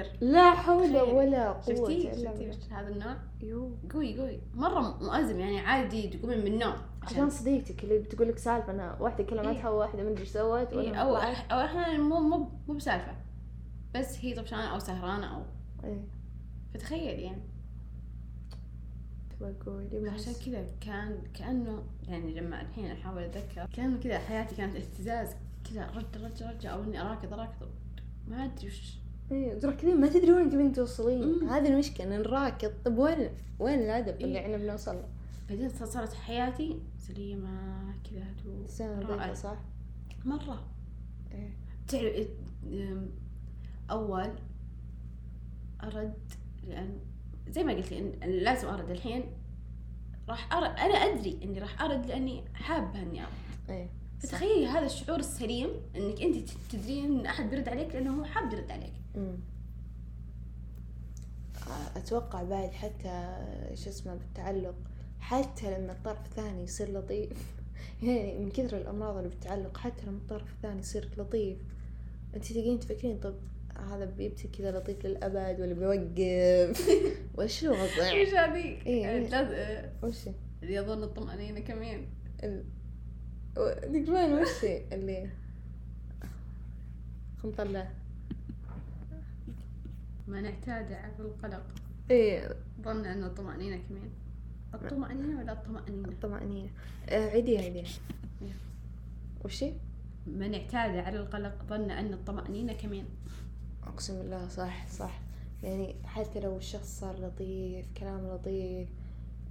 يصير. 0.00 0.12
لا 0.20 0.50
حول. 0.50 0.96
ولا 0.96 1.52
قوة 1.52 1.62
شفتي؟ 1.62 2.12
شفتي 2.52 2.74
هذا 2.74 2.88
النوع؟ 2.88 3.16
يو. 3.40 3.76
قوي 3.92 4.20
قوي. 4.20 4.40
مرة 4.54 4.98
مؤزم 5.02 5.40
يعني 5.40 5.60
عادي 5.60 6.08
تقومين 6.08 6.38
من 6.38 6.46
النوم. 6.46 6.74
عشان 7.02 7.30
صديقتك 7.30 7.84
اللي 7.84 7.98
بتقول 7.98 8.28
لك 8.28 8.38
سالفة 8.38 8.72
أنا 8.72 8.96
واحدة 9.00 9.24
كلمتها 9.24 9.68
وواحدة 9.68 10.02
ما 10.02 10.08
ادري 10.10 10.20
إيش 10.20 10.28
سوت 10.28 10.72
إيه. 10.72 10.92
أح- 10.92 10.96
أو 11.52 11.60
أحيانا 11.60 11.98
مو 11.98 12.20
مو 12.20 12.48
مو 12.68 12.74
بسالفة. 12.74 13.12
بس 13.94 14.18
هي 14.24 14.34
طفشانه 14.34 14.74
أو 14.74 14.78
سهرانة 14.78 15.36
أو 15.36 15.42
إيه. 15.84 16.04
فتخيل 16.74 17.18
يعني. 17.20 17.42
عشان 20.10 20.32
كذا 20.46 20.66
كان 20.80 21.22
كأنه 21.34 21.82
يعني 22.08 22.34
لما 22.34 22.60
الحين 22.60 22.90
أحاول 22.90 23.22
أتذكر 23.22 23.66
كان 23.72 24.00
كذا 24.00 24.18
حياتي 24.18 24.54
كانت 24.56 24.76
اهتزاز. 24.76 25.28
كذا 25.70 25.86
رجع 25.90 26.26
رجع 26.26 26.50
رجع 26.50 26.72
أو 26.74 26.82
إني 26.82 27.00
اراكض 27.00 27.32
أراكض. 27.32 27.68
ما 28.28 28.44
أدري 28.44 28.66
وش 28.68 28.98
إيه 29.32 29.54
تركضين 29.58 30.00
ما 30.00 30.08
تدري 30.08 30.32
وين 30.32 30.50
تبين 30.50 30.72
توصلين. 30.72 31.48
هذه 31.48 31.68
المشكلة 31.68 32.16
إن 32.16 32.20
نراكض 32.22 32.72
طب 32.84 32.98
وين 32.98 33.30
وين 33.58 33.78
الهدف 33.78 34.20
اللي 34.20 34.38
إيه. 34.38 34.44
إحنا 34.44 34.56
بنوصل 34.56 34.94
له؟ 34.94 35.08
بعدين 35.48 35.68
صارت 35.68 36.12
حياتي 36.14 36.78
سليمة 36.98 37.94
كذا. 38.10 38.24
ذيك 39.26 39.34
صح؟ 39.34 39.56
مرة 40.24 40.64
إيه 41.32 41.50
تعرف 41.88 42.28
أم، 42.66 43.10
أول 43.90 44.30
أرد 45.84 46.14
لأن 46.68 46.98
زي 47.48 47.64
ما 47.64 47.72
قلت 47.72 47.92
لي 47.92 48.00
لازم 48.26 48.68
أرد 48.68 48.90
الحين 48.90 49.24
راح 50.28 50.52
أرد 50.54 50.78
أنا 50.78 50.94
أدري 50.94 51.38
إني 51.42 51.58
راح 51.58 51.82
أرد 51.82 52.06
لأني 52.06 52.44
حابة 52.54 53.02
إني 53.02 53.20
أرد 53.22 53.30
إيه 53.70 53.90
فتخيلي 54.20 54.66
هذا 54.66 54.86
الشعور 54.86 55.18
السليم 55.18 55.68
إنك 55.96 56.22
أنت 56.22 56.50
تدرين 56.72 57.18
إن 57.20 57.26
أحد 57.26 57.50
بيرد 57.50 57.68
عليك 57.68 57.94
لأنه 57.94 58.20
هو 58.20 58.24
حاب 58.24 58.52
يرد 58.52 58.70
عليك 58.70 58.92
أتوقع 61.96 62.42
بعد 62.42 62.70
حتى 62.72 63.36
شو 63.74 63.90
اسمه 63.90 64.14
بالتعلق 64.14 64.74
حتى 65.20 65.78
لما 65.78 65.92
الطرف 65.92 66.26
الثاني 66.26 66.62
يصير 66.62 66.98
لطيف 66.98 67.54
يعني 68.02 68.38
من 68.38 68.50
كثر 68.50 68.76
الأمراض 68.76 69.16
اللي 69.16 69.28
بالتعلق 69.28 69.76
حتى 69.78 70.06
لما 70.06 70.16
الطرف 70.16 70.52
الثاني 70.52 70.80
يصير 70.80 71.08
لطيف 71.18 71.58
انت 72.36 72.44
تقين 72.52 72.80
تفكرين 72.80 73.18
طب 73.18 73.34
هذا 73.90 74.04
بيبتي 74.04 74.48
كذا 74.48 74.78
لطيف 74.78 75.06
للأبد 75.06 75.60
ولا 75.60 75.74
بيوقف؟ 75.74 76.88
وش 77.38 77.64
الوضع؟ 77.64 78.10
إيش 78.10 78.34
هذيك؟ 78.34 78.86
إيه، 78.86 79.08
إيه. 79.08 79.28
لاز- 79.28 79.90
وش؟ 80.02 80.28
اللي 80.62 80.74
يظن 80.74 81.02
الطمأنينة 81.02 81.60
كمان. 81.60 82.06
ال... 82.42 82.64
تقولين 83.54 84.32
وش 84.34 84.64
اللي 84.92 85.30
خم 87.42 87.50
طلع 87.50 87.90
ما 90.28 90.40
نعتاد 90.40 90.92
على 90.92 91.12
القلق. 91.18 91.62
إيه. 92.10 92.56
ظن 92.82 93.06
أن 93.06 93.24
الطمأنينة 93.24 93.76
كمان. 93.88 94.10
الطمأنينة 94.74 95.38
ولا 95.40 95.52
الطمأنينة؟ 95.52 96.08
الطمأنينة. 96.08 96.70
آه 97.08 97.28
عيديها 97.30 97.60
عيديها 97.60 97.84
وش 99.44 99.64
من 100.26 100.54
اعتاد 100.54 100.96
على 100.96 101.16
القلق 101.20 101.64
ظن 101.68 101.90
أن 101.90 102.12
الطمأنينة 102.12 102.72
كمان. 102.72 103.04
أقسم 103.86 104.18
بالله 104.18 104.48
صح 104.48 104.88
صح. 104.88 105.20
يعني 105.62 105.94
حتى 106.04 106.40
لو 106.40 106.56
الشخص 106.56 107.00
صار 107.00 107.16
لطيف 107.26 107.86
كلام 107.96 108.26
لطيف 108.26 108.88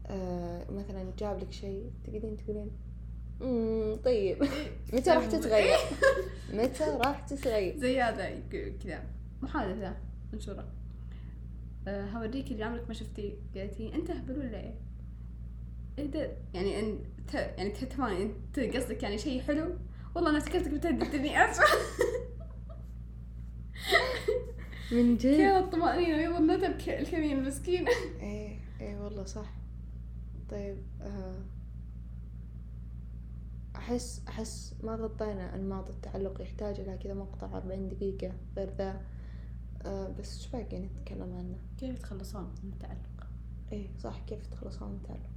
آه 0.07 0.71
مثلا 0.71 1.11
جاب 1.19 1.39
لك 1.39 1.51
شيء 1.51 1.91
تقدرين 2.03 2.37
تقولين 2.37 2.71
امم 3.41 3.95
طيب. 3.95 4.43
متى 4.93 5.09
راح 5.09 5.25
تتغير؟ 5.25 5.77
متى 6.53 6.83
راح 6.83 7.19
تتغير؟ 7.19 7.77
زي 7.77 8.01
هذا 8.01 8.39
كذا. 8.83 9.03
محادثة. 9.41 9.95
منشورة 10.33 10.67
أه 11.87 12.05
هوريك 12.09 12.51
اللي 12.51 12.63
عمرك 12.63 12.87
ما 12.87 12.93
شفتيه. 12.93 13.33
قالتي 13.55 13.95
أنت 13.95 14.11
هبل 14.11 14.37
ولا 14.39 14.59
إيه؟ 14.59 14.73
ده؟ 16.05 16.31
يعني 16.53 16.79
ان 16.79 16.99
ت... 17.27 17.33
يعني 17.33 17.69
ت- 17.69 17.83
تمام 17.83 18.11
أنت 18.21 18.59
قصدك 18.59 19.03
يعني 19.03 19.17
شيء 19.17 19.41
حلو؟ 19.41 19.75
والله 20.15 20.29
أنا 20.29 20.39
سكتك 20.39 20.67
بتهددني 20.69 21.45
اسفة 21.51 21.63
من 24.91 25.17
جد؟ 25.17 25.37
كذا 25.37 25.59
الطمأنينة؟ 25.59 26.17
يظن 26.21 26.61
تبكي 26.61 26.99
الكمين 26.99 27.37
المسكين. 27.39 27.87
إيه 28.21 28.59
إيه 28.81 28.97
والله 28.97 29.25
صح. 29.25 29.53
طيب 30.49 30.77
آه 31.01 31.35
احس 33.75 34.21
أحس 34.27 34.75
ما 34.83 34.95
غطينا 34.95 35.55
انماط 35.55 35.89
التعلق 35.89 36.41
يحتاج 36.41 36.79
إلى 36.79 36.97
كذا 36.97 37.13
مقطع 37.13 37.57
40 37.57 37.89
دقيقة. 37.89 38.31
غير 38.57 38.69
ذا 38.77 39.01
آه 39.85 40.07
بس 40.19 40.37
إيش 40.37 40.47
باقي 40.51 40.79
نتكلم 40.79 41.33
عنه؟ 41.33 41.57
كيف 41.77 41.95
يتخلصون 41.95 42.43
من 42.63 42.73
التعلق؟ 42.73 43.27
إيه 43.71 43.97
صح 43.97 44.19
كيف 44.27 44.45
تخلصون 44.47 44.89
من 44.89 44.95
التعلق 44.95 45.29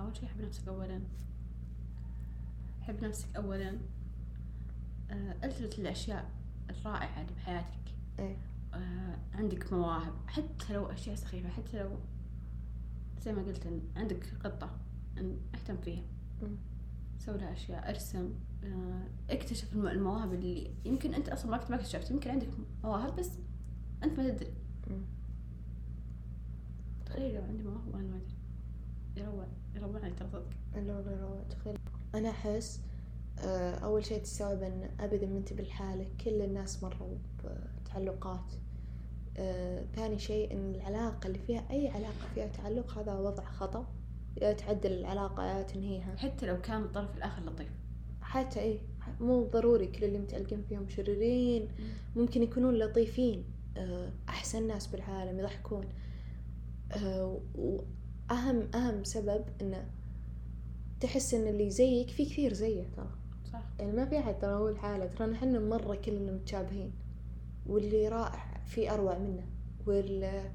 أول 0.00 0.16
شيء 0.16 0.28
حب 0.28 0.40
نفسك 0.40 0.68
أولا. 0.68 1.00
حب 2.80 3.04
نفسك 3.04 3.36
أولا. 3.36 3.78
أه 5.10 5.34
التمس 5.44 5.78
الأشياء 5.78 6.30
الرائعة 6.70 7.20
اللي 7.22 7.32
بحياتك. 7.34 7.94
إيه. 8.18 8.36
آه، 8.74 9.18
عندك 9.34 9.72
مواهب. 9.72 10.12
حتى 10.26 10.72
لو 10.72 10.86
أشياء 10.86 11.14
سخيفة 11.16 11.48
حتى 11.48 11.78
لو 11.82 11.90
زي 13.22 13.32
ما 13.32 13.42
قلت 13.42 13.66
إن 13.66 13.82
عندك 13.96 14.26
قطة 14.44 14.70
إن 15.18 15.36
أهتم 15.54 15.76
فيها. 15.76 16.02
سوي 17.18 17.38
لها 17.38 17.52
أشياء 17.52 17.88
أرسم. 17.90 18.34
آه، 18.64 19.02
اكتشف 19.30 19.72
الم- 19.72 19.86
المواهب 19.86 20.34
اللي 20.34 20.74
يمكن 20.84 21.14
أنت 21.14 21.28
أصلا 21.28 21.50
ما 21.50 21.56
كنت 21.56 21.70
ما 21.70 21.76
اكتشفت. 21.76 22.10
يمكن 22.10 22.30
عندك 22.30 22.48
مواهب 22.84 23.16
بس 23.16 23.30
أنت 24.04 24.20
ما 24.20 24.30
تدري. 24.30 24.52
تخيل 27.06 27.34
لو 27.34 27.42
عندي 27.42 27.62
مواهب 27.62 27.94
وأنا 27.94 28.08
ما 28.08 28.16
أدري. 28.16 28.36
يروع 29.16 29.46
يروع 29.76 30.00
علي 30.04 30.14
ترى 30.14 30.28
صدق. 30.28 30.50
لا 30.76 31.44
تخيل. 31.50 31.78
أنا 32.14 32.30
أحس 32.30 32.80
آه، 33.38 33.74
أول 33.74 34.04
شيء 34.04 34.22
تستوعب 34.22 34.62
إن 34.62 34.90
ابدا 35.00 35.26
ما 35.26 35.38
أنت 35.38 35.52
بالحالة 35.52 36.06
كل 36.24 36.42
الناس 36.42 36.82
مروا 36.84 37.16
بتعلقات. 37.82 38.52
آه، 39.36 39.84
ثاني 39.94 40.18
شيء 40.18 40.52
إن 40.52 40.74
العلاقة 40.74 41.26
اللي 41.26 41.38
فيها 41.38 41.64
أي 41.70 41.88
علاقة 41.88 42.28
فيها 42.34 42.46
تعلق 42.46 42.98
هذا 42.98 43.14
وضع 43.14 43.44
خطأ. 43.44 43.86
يا 44.42 44.52
تعدل 44.52 44.92
العلاقة 44.92 45.44
يا 45.44 45.62
تنهيها. 45.62 46.16
حتى 46.16 46.46
لو 46.46 46.60
كان 46.60 46.82
الطرف 46.82 47.16
الآخر 47.16 47.42
لطيف. 47.42 47.68
حتى 48.20 48.60
إيه 48.60 48.78
مو 49.20 49.44
ضروري 49.44 49.86
كل 49.86 50.04
اللي 50.04 50.18
متعلقين 50.18 50.62
فيهم 50.62 50.88
شريرين 50.88 51.68
ممكن 52.16 52.42
يكونون 52.42 52.74
لطيفين. 52.74 53.44
آه، 53.76 54.12
أحسن 54.28 54.66
ناس 54.66 54.86
بالعالم 54.86 55.38
يضحكون. 55.38 55.84
آه، 56.92 57.40
وأهم 57.54 58.68
أهم 58.74 59.04
سبب 59.04 59.44
إنه 59.60 59.90
تحس 61.00 61.34
إن 61.34 61.46
اللي 61.46 61.70
زيك 61.70 62.10
في 62.10 62.24
كثير 62.24 62.52
زيه 62.52 62.88
ترى. 62.96 63.10
صح. 63.52 63.62
يعني 63.78 63.92
ما 63.92 64.04
في 64.06 64.18
أحد 64.18 64.38
ترى 64.38 64.54
هو 64.54 64.68
الحالة 64.68 65.06
ترى 65.06 65.32
إحنا 65.34 65.58
مرة 65.58 65.94
كلنا 65.94 66.32
متشابهين. 66.32 66.92
واللي 67.66 68.08
رائع 68.08 68.60
في 68.66 68.90
أروع 68.90 69.18
منه. 69.18 69.46
وال 69.86 70.50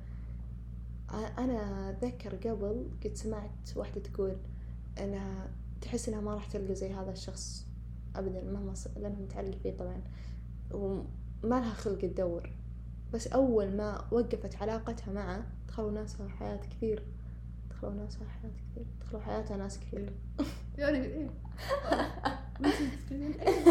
أ- 1.09 1.39
أنا 1.39 1.89
أتذكر 1.89 2.35
قبل 2.35 2.89
قد 3.05 3.13
سمعت 3.15 3.69
واحدة 3.77 4.01
تقول 4.01 4.37
أنها 4.99 5.47
تحس 5.81 6.09
إنها 6.09 6.21
ما 6.21 6.33
راح 6.33 6.45
تلقى 6.47 6.75
زي 6.75 6.93
هذا 6.93 7.11
الشخص 7.11 7.65
أبدا 8.15 8.43
مهما 8.43 8.73
ص... 8.73 8.87
لأنها 8.87 9.19
متعلقة 9.19 9.57
فيه 9.63 9.71
طبعا. 9.77 10.01
وما 10.71 11.05
لها 11.59 11.73
خلق 11.73 11.99
تدور. 11.99 12.49
بس 13.13 13.27
أول 13.27 13.75
ما 13.77 14.05
وقفت 14.11 14.55
علاقتها 14.61 15.11
معه 15.13 15.45
دخلوا 15.67 15.91
ناسها 15.91 16.27
حياة 16.27 16.57
كثير. 16.57 17.03
دخلوا 17.69 17.93
ناسها 17.93 18.27
حياة 18.27 18.51
كثير. 18.51 18.85
دخلوا 19.01 19.21
حياتها 19.21 19.57
ناس 19.57 19.79
كثير. 19.79 20.13
يعني 20.77 20.97
إيه. 21.05 21.29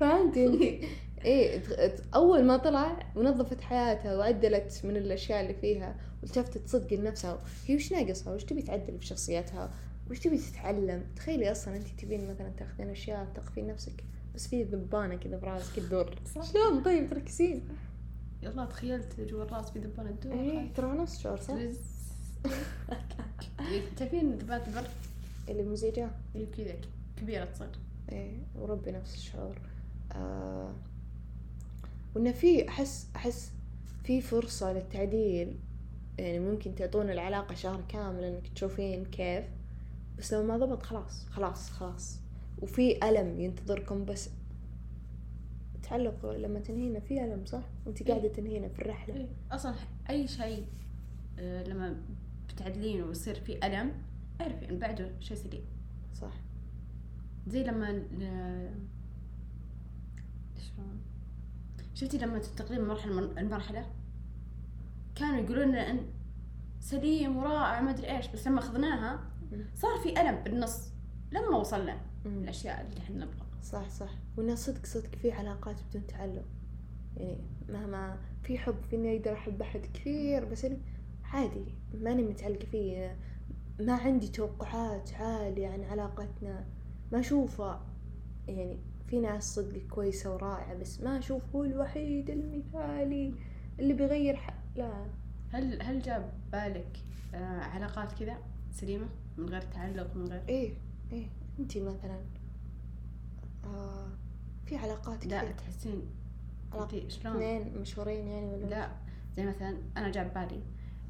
فهمتي 0.00 0.80
إيه؟ 1.24 1.58
ت- 1.88 2.02
أول 2.14 2.44
ما 2.44 2.56
طلع 2.56 2.98
ونظفت 3.16 3.60
حياتها 3.60 4.16
وعدلت 4.16 4.80
من 4.84 4.96
الأشياء 4.96 5.40
اللي 5.40 5.54
فيها 5.54 5.96
والتفتت 6.22 6.68
صدق 6.68 6.92
لنفسها 6.92 7.38
هي 7.66 7.74
وش 7.76 7.92
ناقصها؟ 7.92 8.34
وش 8.34 8.44
تبي 8.44 8.62
تعدل 8.62 8.98
في 8.98 9.06
شخصيتها؟ 9.06 9.70
وش 10.10 10.18
تبي 10.18 10.38
تتعلم؟ 10.38 11.04
تخيلي 11.16 11.52
أصلا 11.52 11.76
أنت 11.76 11.88
تبين 11.88 12.30
مثلا 12.30 12.50
تاخذين 12.58 12.90
أشياء 12.90 13.26
تقفين 13.34 13.66
نفسك 13.66 14.04
بس 14.34 14.48
في 14.48 14.62
ذبانة 14.62 15.16
كذا 15.16 15.36
براسك 15.36 15.76
تدور. 15.76 16.14
شلون؟ 16.52 16.82
طيب 16.82 17.10
تركزين. 17.10 17.68
يلا 18.42 18.64
تخيلت 18.64 19.20
جوا 19.20 19.44
الراس 19.44 19.70
في 19.70 19.78
دبانة 19.78 20.10
الدور 20.10 20.32
إيه 20.32 20.72
ترى 20.74 20.98
نفس 20.98 21.18
شعور 21.18 21.40
صح؟ 21.40 21.54
تعرفين 23.96 24.38
دبانة 24.38 24.66
البر 24.66 24.88
اللي 25.48 25.62
مزيجة 25.62 26.10
اللي 26.34 26.46
كذا 26.46 26.74
كبيرة 27.16 27.44
تصير. 27.44 27.68
إيه 28.12 28.38
وربي 28.54 28.90
نفس 28.90 29.14
الشعور. 29.14 29.58
آه 30.12 30.72
وإنه 32.14 32.32
في 32.32 32.68
أحس 32.68 33.06
أحس 33.16 33.52
في 34.04 34.20
فرصة 34.20 34.72
للتعديل. 34.72 35.58
يعني 36.18 36.40
ممكن 36.40 36.74
تعطون 36.74 37.10
العلاقة 37.10 37.54
شهر 37.54 37.80
كامل 37.88 38.24
إنك 38.24 38.48
تشوفين 38.54 39.04
كيف 39.04 39.44
بس 40.18 40.34
لو 40.34 40.42
ما 40.42 40.56
ضبط 40.56 40.82
خلاص 40.82 41.26
خلاص 41.30 41.70
خلاص. 41.70 42.18
وفي 42.62 43.08
ألم 43.08 43.40
ينتظركم 43.40 44.04
بس 44.04 44.30
تعلق 45.90 46.26
لما 46.26 46.60
تنهينا 46.60 47.00
في 47.00 47.24
ألم 47.24 47.44
صح؟ 47.44 47.62
وانت 47.86 48.02
قاعدة 48.10 48.28
تنهينا 48.28 48.68
في 48.68 48.82
الرحلة. 48.82 49.14
إيه. 49.14 49.28
أصلا 49.52 49.74
أي 50.10 50.28
شيء 50.28 50.66
آه، 51.38 51.62
لما 51.64 51.96
بتعدلينه 52.48 53.06
ويصير 53.06 53.34
في 53.34 53.66
ألم 53.66 53.92
أعرفي 54.40 54.70
إن 54.70 54.78
بعده 54.78 55.10
شيء 55.20 55.36
سليم. 55.36 55.62
صح. 56.14 56.32
زي 57.46 57.64
لما 57.64 57.92
ل- 57.92 58.70
شلون؟ 60.60 61.00
شفتي 61.94 62.18
لما 62.18 62.38
تنتقلين 62.38 62.80
من 62.80 62.88
مرحلة 62.88 63.12
من 63.20 63.38
المرحلة 63.38 63.86
كانوا 65.14 65.36
يقولون 65.40 65.68
لنا 65.68 65.90
إن 65.90 66.00
سليم 66.80 67.36
ورائع 67.36 67.80
ما 67.80 67.90
أدري 67.90 68.16
إيش 68.16 68.28
بس 68.28 68.46
لما 68.46 68.58
أخذناها 68.58 69.20
صار 69.74 69.98
في 70.02 70.20
ألم 70.20 70.44
بالنص 70.44 70.88
لما 71.32 71.56
وصلنا. 71.56 72.00
مم. 72.24 72.38
الأشياء 72.42 72.80
اللي 72.86 73.00
إحنا 73.00 73.16
نبغى. 73.24 73.47
صح 73.62 73.88
صح. 73.88 74.10
وإنه 74.36 74.54
صدق 74.54 74.86
صدق 74.86 75.14
في 75.14 75.32
علاقات 75.32 75.76
بدون 75.90 76.06
تعلق 76.06 76.44
يعني 77.16 77.38
مهما 77.68 78.18
في 78.42 78.58
حب 78.58 78.74
في 78.90 78.96
إني 78.96 79.16
أقدر 79.16 79.32
أحب 79.32 79.62
أحد 79.62 79.80
كثير 79.94 80.44
بس 80.44 80.64
إني 80.64 80.78
عادي. 81.24 81.64
ماني 81.94 82.22
متعلقة 82.22 82.66
فيه. 82.66 83.16
ما 83.80 83.92
عندي 83.92 84.28
توقعات 84.28 85.14
عالية 85.14 85.68
عن 85.68 85.84
علاقتنا. 85.84 86.66
ما 87.12 87.20
أشوفه. 87.20 87.80
يعني 88.48 88.78
في 89.08 89.20
ناس 89.20 89.54
صدق 89.54 89.78
كويسة 89.78 90.34
ورائعة 90.34 90.74
بس 90.74 91.00
ما 91.00 91.18
أشوف 91.18 91.42
هو 91.56 91.64
الوحيد 91.64 92.30
المثالي 92.30 93.34
اللي 93.78 93.94
بيغير 93.94 94.36
ح... 94.36 94.50
لا. 94.76 95.06
هل 95.50 95.82
هل 95.82 96.02
جاب 96.02 96.32
بالك 96.52 96.98
آه 97.34 97.60
علاقات 97.60 98.12
كذا؟ 98.12 98.38
سليمة؟ 98.72 99.06
من 99.38 99.48
غير 99.48 99.60
تعلق 99.60 100.16
من 100.16 100.26
غير؟ 100.28 100.42
إيه 100.48 100.74
إيه. 101.12 101.26
أنتي 101.58 101.80
مثلا. 101.80 102.20
آه 103.74 104.08
في 104.66 104.76
علاقات 104.76 105.26
لا 105.26 105.38
كثير. 105.40 105.52
تحسين 105.54 106.02
علاقة 106.72 106.84
انتي 106.96 107.10
شلون؟ 107.10 107.36
اثنين 107.36 107.78
مشهورين 107.80 108.28
يعني 108.28 108.46
ولا 108.54 108.64
لا 108.66 108.88
زي 109.36 109.46
مثلا 109.46 109.76
أنا 109.96 110.08
جاب 110.10 110.34
بالي 110.34 110.62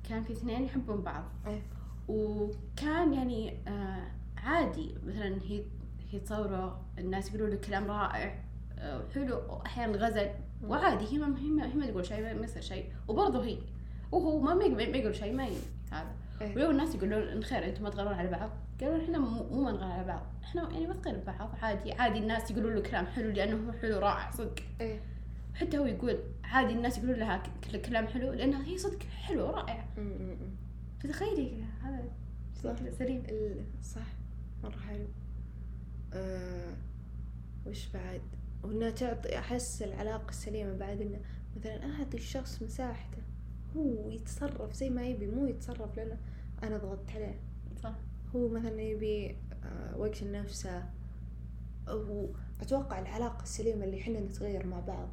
كان 0.09 0.25
في 0.25 0.33
اثنين 0.33 0.65
يحبون 0.65 1.03
بعض. 1.03 1.25
إيه. 1.47 1.63
وكان 2.09 3.15
يعني 3.15 3.57
آه 3.69 4.07
عادي. 4.37 4.95
مثلا 5.07 5.39
هي 5.43 5.63
هي 6.11 6.21
تصوره 6.21 6.81
الناس 6.99 7.29
يقولوا 7.29 7.49
له 7.49 7.57
كلام 7.57 7.91
رائع 7.91 8.43
آه 8.79 9.03
حلو 9.15 9.39
أحيانا 9.67 9.97
غزل. 9.99 10.31
وعادي 10.65 11.05
هي 11.15 11.19
ما 11.19 11.39
هي 11.39 11.49
ما, 11.51 11.67
هي 11.67 11.75
ما 11.75 11.87
تقول 11.87 12.07
شيء 12.07 12.21
ما 12.35 12.45
يصير 12.45 12.63
شيء. 12.63 12.93
وبرضه 13.09 13.45
هي 13.45 13.59
وهو 14.13 14.41
ما 14.41 14.55
ما 14.55 14.65
يق- 14.65 14.91
ما 14.91 14.97
يقول 14.97 15.17
شيء 15.17 15.33
ما 15.35 15.49
هذا. 15.93 16.15
إيه. 16.41 16.57
ولو 16.57 16.71
الناس 16.71 16.95
يقولون 16.95 17.23
إن 17.23 17.43
خير 17.45 17.65
أنتم 17.69 17.83
ما 17.83 17.91
تغيرون 17.91 18.13
على 18.15 18.31
بعض. 18.31 18.51
قالوا 18.81 19.05
إحنا 19.05 19.18
مو 19.18 19.70
نغير 19.70 19.85
على 19.93 20.05
بعض. 20.05 20.26
إحنا 20.43 20.70
يعني 20.72 20.87
ما 20.87 20.95
نغير 20.95 21.24
بعض. 21.26 21.51
عادي 21.62 21.93
عادي 21.93 22.18
الناس 22.18 22.51
يقولون 22.51 22.74
له 22.74 22.81
كلام 22.83 23.07
حلو 23.07 23.31
لأنه 23.31 23.68
هو 23.68 23.72
حلو 23.72 23.99
رائع 23.99 24.31
صدق. 24.31 24.55
إيه. 24.81 25.01
حتى 25.55 25.79
هو 25.79 25.87
يقول 25.87 26.18
عادي 26.45 26.72
الناس 26.72 26.99
يقولون 26.99 27.16
لها 27.18 27.43
كلام 27.85 28.07
حلو 28.07 28.33
لأنها 28.33 28.64
هي 28.66 28.79
صدق 28.79 29.03
حلوة 29.03 29.70
أمم، 29.70 29.79
أمم. 29.99 30.37
فتخيلي 31.01 31.62
هذا 31.83 32.05
صح. 32.64 32.91
سليم. 32.99 33.22
صح. 33.83 34.07
مرة 34.62 34.79
حلو. 34.79 35.07
أه 36.12 36.74
وش 37.66 37.89
بعد؟ 37.89 38.20
وإنها 38.62 38.91
تعطي 38.91 39.39
أحس 39.39 39.83
العلاقة 39.83 40.29
السليمة 40.29 40.72
بعد 40.72 41.01
إنه 41.01 41.20
مثلا 41.57 41.99
أعطي 41.99 42.16
الشخص 42.16 42.62
مساحته. 42.62 43.22
هو 43.76 44.11
يتصرف 44.11 44.72
زي 44.72 44.91
ما 44.91 45.03
يبي 45.03 45.26
مو 45.26 45.47
يتصرف 45.47 45.97
لأنه 45.97 46.18
أنا 46.62 46.76
ضغطت 46.79 47.11
عليه. 47.11 47.41
صح. 47.83 47.95
هو 48.37 48.49
مثلا 48.49 48.81
يبي 48.83 49.37
آه، 49.64 49.97
وقت 49.97 50.22
لنفسه 50.22 50.85
أو 51.89 52.29
أتوقع 52.61 52.99
العلاقة 52.99 53.43
السليمة 53.43 53.85
اللي 53.85 54.01
إحنا 54.01 54.20
نتغير 54.20 54.66
مع 54.66 54.81
بعض. 54.81 55.09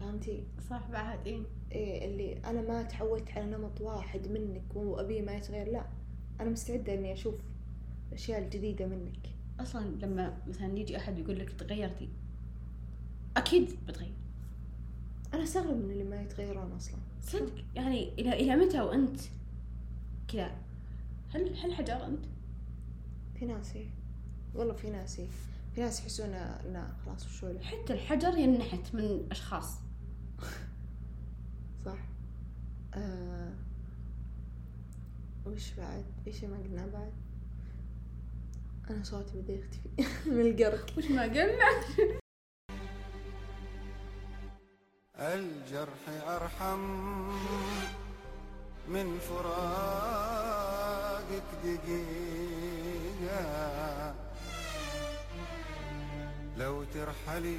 فهمتي؟ 0.00 0.44
صح 0.70 0.90
بعد 0.92 1.26
إيه. 1.26 1.42
إيه 1.72 2.06
اللي 2.06 2.38
أنا 2.38 2.62
ما 2.62 2.82
تعودت 2.82 3.30
على 3.30 3.46
نمط 3.46 3.80
واحد 3.80 4.28
منك 4.28 4.62
وأبيه 4.74 5.22
ما 5.22 5.32
يتغير 5.32 5.68
لا. 5.72 5.86
أنا 6.40 6.50
مستعدة 6.50 6.94
إني 6.94 7.12
أشوف 7.12 7.34
الأشياء 8.08 8.42
الجديدة 8.42 8.86
منك. 8.86 9.26
أصلا 9.60 9.86
لما 10.02 10.38
مثلا 10.46 10.78
يجي 10.78 10.96
أحد 10.96 11.18
يقول 11.18 11.38
لك 11.38 11.50
تغيرتي 11.50 12.08
أكيد 13.36 13.76
بتغير. 13.88 14.12
أنا 15.34 15.42
أستغرب 15.42 15.76
من 15.76 15.90
اللي 15.90 16.04
ما 16.04 16.22
يتغيرون 16.22 16.72
أصلا. 16.72 16.96
صدق. 17.22 17.64
يعني 17.74 18.12
إلى 18.18 18.32
إلى 18.32 18.56
متى 18.56 18.80
وأنت 18.80 19.20
كذا؟ 20.28 20.59
هل 21.34 21.56
هل 21.58 21.74
حجر 21.74 22.06
أنت؟ 22.06 22.24
في 23.38 23.46
ناس 23.46 23.76
إيه 23.76 23.90
والله 24.54 24.74
في 24.74 24.90
ناس 24.90 25.18
إيه 25.18 25.28
في 25.74 25.80
ناس 25.80 26.00
يحسون 26.00 26.30
لا 26.30 26.88
خلاص 27.04 27.26
وشو 27.26 27.58
حتى 27.58 27.92
الحجر 27.92 28.38
ينحت 28.38 28.94
من 28.94 29.26
أشخاص 29.30 29.78
صح 31.84 31.98
آه 32.94 33.52
وش 35.46 35.72
بعد؟ 35.72 36.04
في 36.24 36.32
شي 36.32 36.46
ما 36.46 36.56
قلناه 36.56 36.86
بعد؟ 36.86 37.12
أنا 38.90 39.02
صوتي 39.02 39.40
بدي 39.40 39.52
يختفي 39.52 39.88
من 40.30 40.40
القرق 40.40 40.98
وش 40.98 41.04
ما 41.10 41.22
قلنا؟ 41.22 41.64
الجرح 45.18 46.08
أرحم 46.08 46.80
من 48.88 49.18
فراقك 51.30 51.42
دقيقة. 51.64 53.40
لو 56.58 56.84
ترحلي 56.84 57.58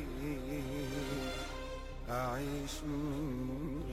أعيش 2.10 2.84
من 2.84 3.84